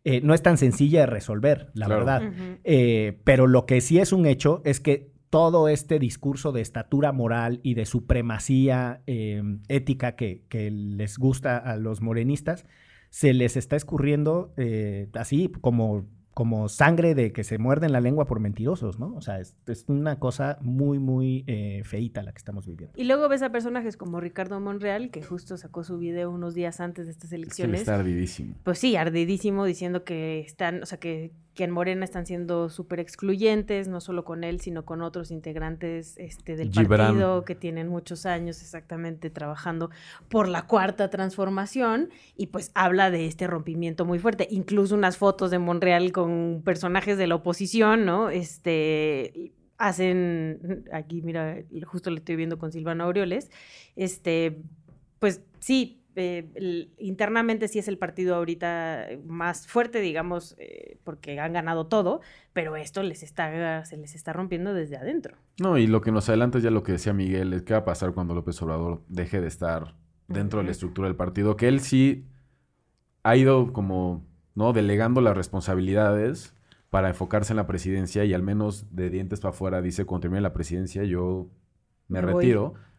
[0.04, 2.06] Eh, no es tan sencilla de resolver, la Claro.
[2.06, 2.32] verdad.
[2.64, 7.12] Eh, pero lo que sí es un hecho es que todo este discurso de estatura
[7.12, 12.66] moral y de supremacía eh, ética que, que les gusta a los morenistas,
[13.10, 16.06] se les está escurriendo eh, así como,
[16.38, 19.16] como sangre de que se muerden la lengua por mentirosos, ¿no?
[19.16, 22.94] O sea, es, es una cosa muy, muy eh, feíta la que estamos viviendo.
[22.96, 26.80] Y luego ves a personajes como Ricardo Monreal, que justo sacó su video unos días
[26.80, 27.80] antes de estas Es que le elecciones.
[27.82, 28.54] está ardidísimo.
[28.64, 33.00] Pues sí, ardidísimo, diciendo que están, o sea, que, que en Morena están siendo súper
[33.00, 37.08] excluyentes, no solo con él, sino con otros integrantes este, del Gibran.
[37.08, 39.90] partido que tienen muchos años exactamente trabajando
[40.30, 44.48] por la cuarta transformación y pues habla de este rompimiento muy fuerte.
[44.52, 48.30] Incluso unas fotos de Monreal con personajes de la oposición, ¿no?
[48.30, 53.50] Este hacen, aquí mira, justo lo estoy viendo con Silvano Aureoles,
[53.96, 54.62] este,
[55.18, 61.54] pues sí, eh, internamente sí es el partido ahorita más fuerte, digamos, eh, porque han
[61.54, 62.22] ganado todo,
[62.54, 65.38] pero esto les está, se les está rompiendo desde adentro.
[65.60, 67.80] No, y lo que nos adelanta es ya lo que decía Miguel, es qué va
[67.80, 69.96] a pasar cuando López Obrador deje de estar
[70.28, 72.26] dentro de la estructura del partido, que él sí
[73.24, 74.74] ha ido como, ¿no?
[74.74, 76.56] Delegando las responsabilidades
[76.90, 80.42] para enfocarse en la presidencia y al menos de dientes para afuera dice, cuando termine
[80.42, 81.48] la presidencia yo
[82.08, 82.56] me, Me voy.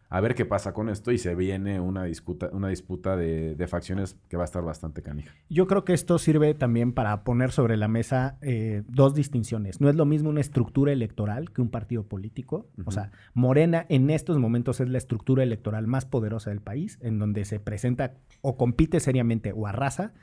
[0.09, 3.67] A ver qué pasa con esto y se viene una disputa, una disputa de, de
[3.67, 5.35] facciones que va a estar bastante canija.
[5.49, 9.81] Yo creo que esto sirve también para poner sobre la mesa eh, dos distinciones.
[9.81, 12.67] No es lo mismo una estructura electoral que un partido político.
[12.85, 17.19] O sea, Morena en estos momentos es la estructura electoral más poderosa del país, en
[17.19, 20.13] donde se presenta o compite seriamente o arrasa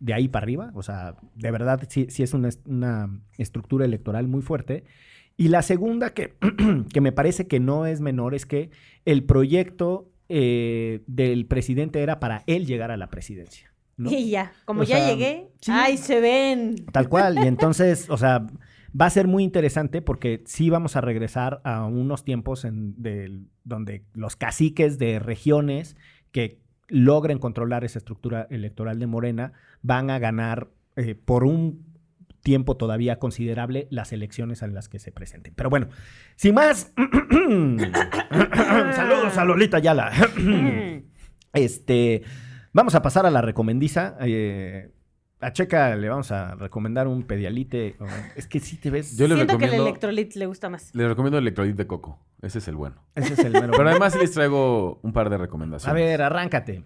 [0.00, 0.72] de ahí para arriba.
[0.74, 4.84] O sea, de verdad sí, sí es una estructura electoral muy fuerte.
[5.36, 6.34] Y la segunda que,
[6.92, 8.70] que me parece que no es menor es que
[9.04, 13.72] el proyecto eh, del presidente era para él llegar a la presidencia.
[13.96, 14.10] ¿no?
[14.10, 15.70] Y ya, como O ya sea, llegué, sí.
[15.74, 16.76] ¡ay, se ven!
[16.92, 17.38] Tal cual.
[17.42, 18.46] Y entonces, o sea,
[18.98, 23.46] va a ser muy interesante porque sí vamos a regresar a unos tiempos en del-
[23.64, 25.96] donde los caciques de regiones
[26.32, 31.85] que logren controlar esa estructura electoral de Morena van a ganar eh, por un
[32.46, 35.52] tiempo todavía considerable las elecciones a las que se presenten.
[35.56, 35.88] Pero bueno,
[36.36, 36.92] sin más,
[38.94, 40.12] saludos a Lolita Yala.
[41.52, 42.22] este,
[42.72, 44.16] vamos a pasar a la recomendiza.
[44.20, 44.92] eh,
[45.40, 47.96] a Checa le vamos a recomendar un pedialite.
[48.36, 49.16] Es que sí te ves.
[49.18, 50.94] Yo le Siento que el recomiendo, electrolit le gusta más.
[50.94, 53.04] les recomiendo el electrolit de coco, ese es el bueno.
[53.16, 53.72] Ese es el mero.
[53.76, 55.90] Pero además les traigo un par de recomendaciones.
[55.90, 56.84] a ver, arráncate.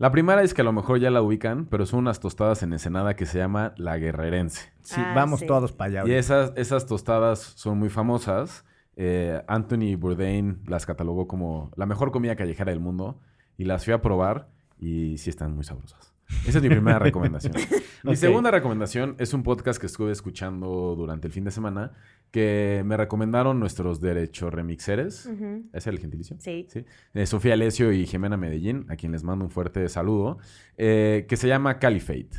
[0.00, 2.72] La primera es que a lo mejor ya la ubican, pero son unas tostadas en
[2.72, 4.72] Ensenada que se llama La Guerrerense.
[4.80, 5.46] Sí, Ah, vamos sí.
[5.46, 6.10] todos para allá.
[6.10, 8.64] Y esas, esas tostadas son muy famosas.
[8.96, 13.20] Eh, Anthony Bourdain las catalogó como la mejor comida callejera del mundo
[13.58, 14.48] y las fui a probar
[14.78, 16.09] y sí están muy sabrosas.
[16.46, 17.52] Esa es mi primera recomendación.
[18.02, 21.92] Mi segunda recomendación es un podcast que estuve escuchando durante el fin de semana
[22.30, 25.28] que me recomendaron nuestros derecho remixeres.
[25.74, 26.36] ¿Es el gentilicio?
[26.40, 26.66] Sí.
[26.70, 26.86] Sí.
[27.12, 30.38] Eh, Sofía Alessio y Jimena Medellín, a quien les mando un fuerte saludo,
[30.78, 32.30] eh, que se llama Caliphate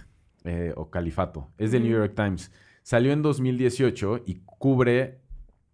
[0.46, 1.52] eh, o Califato.
[1.60, 1.92] Es del New.
[1.92, 2.52] York Times.
[2.82, 5.20] Salió en 2018 y cubre.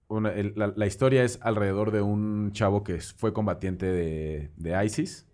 [0.10, 4.86] una- el- la, la historia es alrededor de un chavo que fue combatiente de, de
[4.86, 5.27] ISIS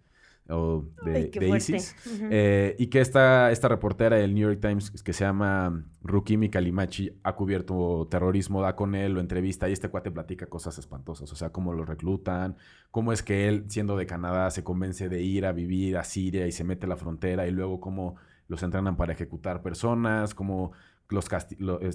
[0.49, 1.49] o de, Ay, de.
[1.49, 1.95] ISIS.
[2.29, 7.19] Eh, y que esta, esta reportera del New York Times, que se llama Rukimi Kalimachi,
[7.23, 11.31] ha cubierto terrorismo, da con él, lo entrevista y este cuate platica cosas espantosas.
[11.31, 12.57] O sea, cómo lo reclutan,
[12.91, 16.45] cómo es que él, siendo de Canadá, se convence de ir a vivir a Siria
[16.47, 18.15] y se mete a la frontera y luego cómo
[18.47, 20.73] los entrenan para ejecutar personas, cómo,
[21.09, 21.29] los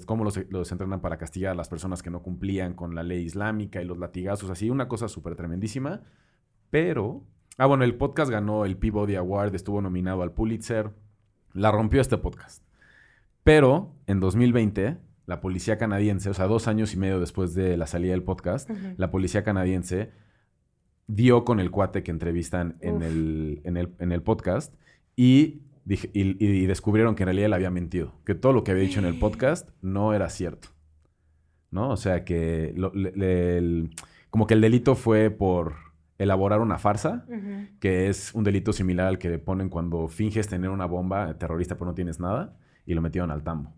[0.05, 3.23] cómo los, los entrenan para castigar a las personas que no cumplían con la ley
[3.23, 6.01] islámica y los latigazos, así, una cosa súper tremendísima.
[6.69, 7.23] Pero,
[7.59, 10.89] ah, bueno, el podcast ganó el Peabody Award, estuvo nominado al Pulitzer,
[11.53, 12.63] la rompió este podcast.
[13.43, 17.85] Pero en 2020, la policía canadiense, o sea, dos años y medio después de la
[17.87, 20.11] salida del podcast, la policía canadiense
[21.07, 24.73] dio con el cuate que entrevistan en el, en, el, en el podcast
[25.15, 28.71] y, dije- y, y descubrieron que en realidad le había mentido, que todo lo que
[28.71, 30.69] había dicho en el podcast no era cierto.
[31.71, 31.89] ¿No?
[31.91, 33.89] O sea, que lo- le- le- el-
[34.31, 35.75] como que el delito fue por
[36.19, 37.25] elaborar una farsa,
[37.79, 41.87] que es un delito similar al que ponen cuando finges tener una bomba terrorista pero
[41.87, 42.55] no tienes nada,
[42.85, 43.73] y lo metieron al tambo.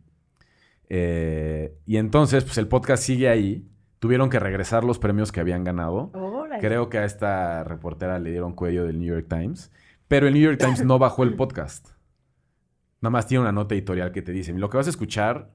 [0.89, 3.65] Eh, y entonces, pues el podcast sigue ahí.
[3.99, 6.11] Tuvieron que regresar los premios que habían ganado.
[6.59, 9.71] Creo que a esta reportera le dieron cuello del New York Times.
[10.07, 11.91] Pero el New York Times no bajó el podcast.
[12.99, 15.53] Nada más tiene una nota editorial que te dice, lo que vas a escuchar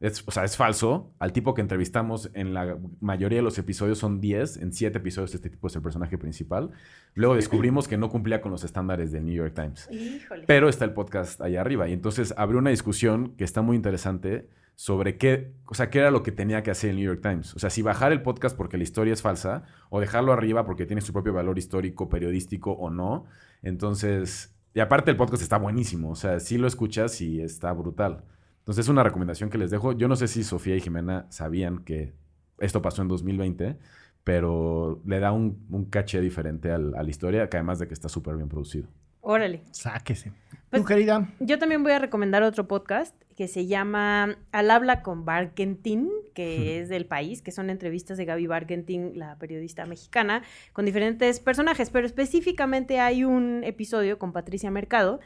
[0.00, 1.12] es, o sea, es falso.
[1.18, 4.58] Al tipo que entrevistamos en la mayoría de los episodios son 10.
[4.58, 6.70] En 7 episodios este tipo es el personaje principal.
[7.14, 9.88] Luego descubrimos que no cumplía con los estándares del New York Times.
[9.90, 10.44] Híjole.
[10.46, 11.88] Pero está el podcast allá arriba.
[11.88, 16.10] Y entonces abrió una discusión que está muy interesante sobre qué, o sea, qué era
[16.10, 17.54] lo que tenía que hacer el New York Times.
[17.54, 20.84] O sea, si bajar el podcast porque la historia es falsa o dejarlo arriba porque
[20.84, 23.24] tiene su propio valor histórico, periodístico o no.
[23.62, 26.10] Entonces, y aparte el podcast está buenísimo.
[26.10, 28.24] O sea, si lo escuchas y está brutal.
[28.66, 29.92] Entonces, es una recomendación que les dejo.
[29.92, 32.14] Yo no sé si Sofía y Jimena sabían que
[32.58, 33.76] esto pasó en 2020,
[34.24, 37.94] pero le da un, un caché diferente al- a la historia, que además de que
[37.94, 38.88] está súper bien producido.
[39.20, 39.62] Órale.
[39.70, 40.32] Sáquese.
[40.70, 41.32] Pues, ¿Tu querida?
[41.38, 46.80] Yo también voy a recomendar otro podcast que se llama Al habla con Barkentin, que
[46.80, 50.42] es del país, que son entrevistas de Gaby Barkentin, la periodista mexicana,
[50.72, 55.20] con diferentes personajes, pero específicamente hay un episodio con Patricia Mercado,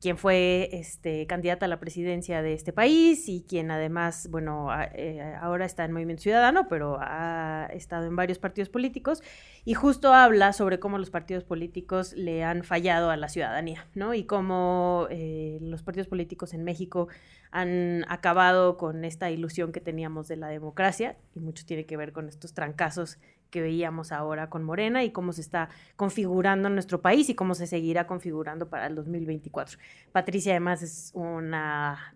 [0.00, 5.36] quien fue este, candidata a la presidencia de este país y quien además, bueno, eh,
[5.40, 9.22] ahora está en Movimiento Ciudadano, pero ha estado en varios partidos políticos
[9.64, 14.12] y justo habla sobre cómo los partidos políticos le han fallado a la ciudadanía, ¿no?
[14.12, 17.06] Y cómo eh, los partidos políticos en México
[17.52, 22.12] han acabado con esta ilusión que teníamos de la democracia y mucho tiene que ver
[22.12, 23.18] con estos trancazos
[23.52, 27.68] que veíamos ahora con Morena y cómo se está configurando nuestro país y cómo se
[27.68, 29.78] seguirá configurando para el 2024.
[30.10, 32.14] Patricia además es una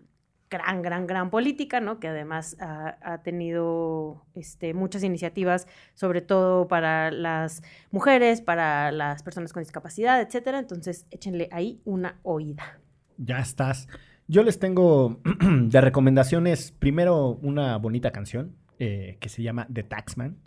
[0.49, 1.99] gran, gran, gran política, ¿no?
[1.99, 7.61] Que además ha, tenido este, muchas iniciativas, sobre todo para las
[7.91, 10.59] mujeres, para las personas con discapacidad, etcétera.
[10.59, 12.79] Entonces, échenle ahí una oída.
[13.17, 13.87] Ya estás.
[14.27, 20.37] Yo les tengo de recomendaciones, primero una bonita canción eh, que se llama The Taxman,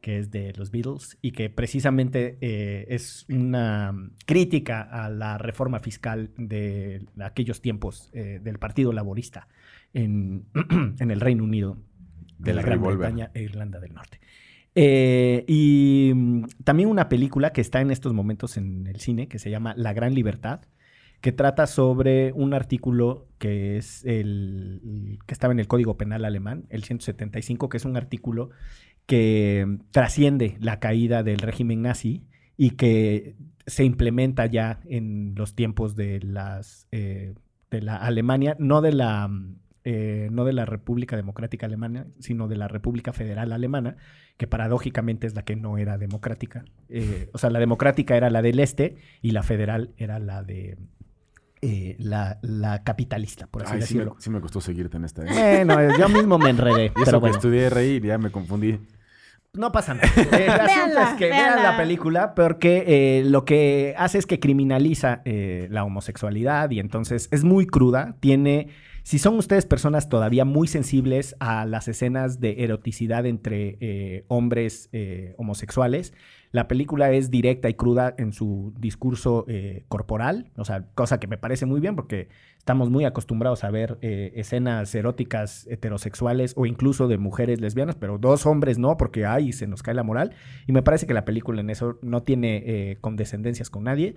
[0.00, 3.92] que es de los Beatles y que precisamente eh, es una
[4.26, 9.48] crítica a la reforma fiscal de aquellos tiempos eh, del Partido Laborista
[9.92, 10.44] en,
[10.98, 11.78] en el Reino Unido,
[12.38, 12.80] de la Gran.
[12.80, 14.20] Bretaña e Irlanda del Norte.
[14.74, 19.38] Eh, y mm, también una película que está en estos momentos en el cine que
[19.38, 20.60] se llama La Gran Libertad,
[21.20, 26.66] que trata sobre un artículo que es el que estaba en el Código Penal alemán,
[26.70, 28.50] el 175, que es un artículo
[29.08, 32.26] que trasciende la caída del régimen nazi
[32.58, 33.36] y que
[33.66, 37.32] se implementa ya en los tiempos de las eh,
[37.70, 39.30] de la Alemania, no de la
[39.84, 43.96] eh, no de la República Democrática Alemana, sino de la República Federal Alemana,
[44.36, 46.66] que paradójicamente es la que no era democrática.
[46.90, 50.76] Eh, o sea, la democrática era la del este y la federal era la de
[51.62, 54.16] eh, la, la capitalista, por así Ay, sí me, decirlo.
[54.20, 55.22] sí me costó seguirte en esta.
[55.24, 55.64] ¿eh?
[55.64, 57.36] Bueno, yo mismo me enredé, Y eso pero que bueno.
[57.36, 58.78] estudié reír, ya me confundí.
[59.58, 60.08] No pasa nada.
[60.16, 64.38] Eh, el asunto es que vean la película porque eh, lo que hace es que
[64.38, 68.14] criminaliza eh, la homosexualidad y entonces es muy cruda.
[68.20, 68.68] Tiene,
[69.08, 74.90] si son ustedes personas todavía muy sensibles a las escenas de eroticidad entre eh, hombres
[74.92, 76.12] eh, homosexuales,
[76.52, 81.26] la película es directa y cruda en su discurso eh, corporal, o sea, cosa que
[81.26, 82.28] me parece muy bien porque
[82.58, 88.18] estamos muy acostumbrados a ver eh, escenas eróticas heterosexuales o incluso de mujeres lesbianas, pero
[88.18, 90.34] dos hombres no, porque ahí se nos cae la moral.
[90.66, 94.16] Y me parece que la película en eso no tiene eh, condescendencias con nadie.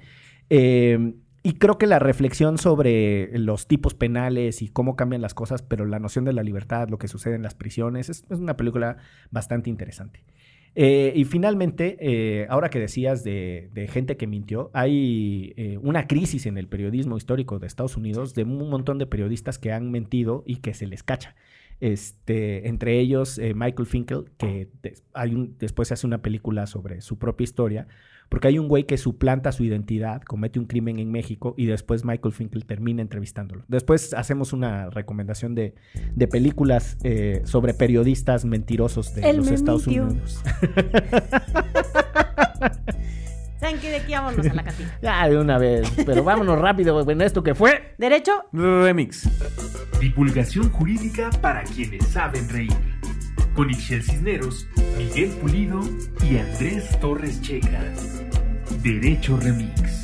[1.43, 5.85] Y creo que la reflexión sobre los tipos penales y cómo cambian las cosas, pero
[5.85, 8.97] la noción de la libertad, lo que sucede en las prisiones, es, una película
[9.31, 10.23] bastante interesante.
[10.75, 16.07] Eh, y finalmente, eh, ahora que decías de, de gente que mintió, hay eh, una
[16.07, 19.91] crisis en el periodismo histórico de Estados Unidos de un montón de periodistas que han
[19.91, 21.35] mentido y que se les cacha.
[21.81, 27.43] Este, entre ellos, Michael Finkel, que des- hay después hace una película sobre su propia
[27.43, 27.87] historia,
[28.31, 32.05] Porque hay un güey que suplanta su identidad, comete un crimen en México y después
[32.05, 33.65] Michael Finkel termina entrevistándolo.
[33.67, 35.75] Después hacemos una recomendación de,
[36.15, 39.85] de películas eh, sobre periodistas mentirosos de El los Estados.
[39.85, 40.41] Unidos.
[43.59, 43.89] ¿Saben qué?
[43.89, 44.97] De aquí vámonos a la cantina.
[45.01, 45.91] ya, de una vez.
[46.05, 47.95] Pero vámonos rápido, en esto que fue.
[47.97, 49.29] Derecho, Remix.
[49.99, 53.00] Divulgación jurídica para quienes saben reír.
[53.55, 55.81] Con Ixel Cisneros, Miguel Pulido
[56.23, 57.83] y Andrés Torres Checa.
[58.81, 60.00] Derecho Remix.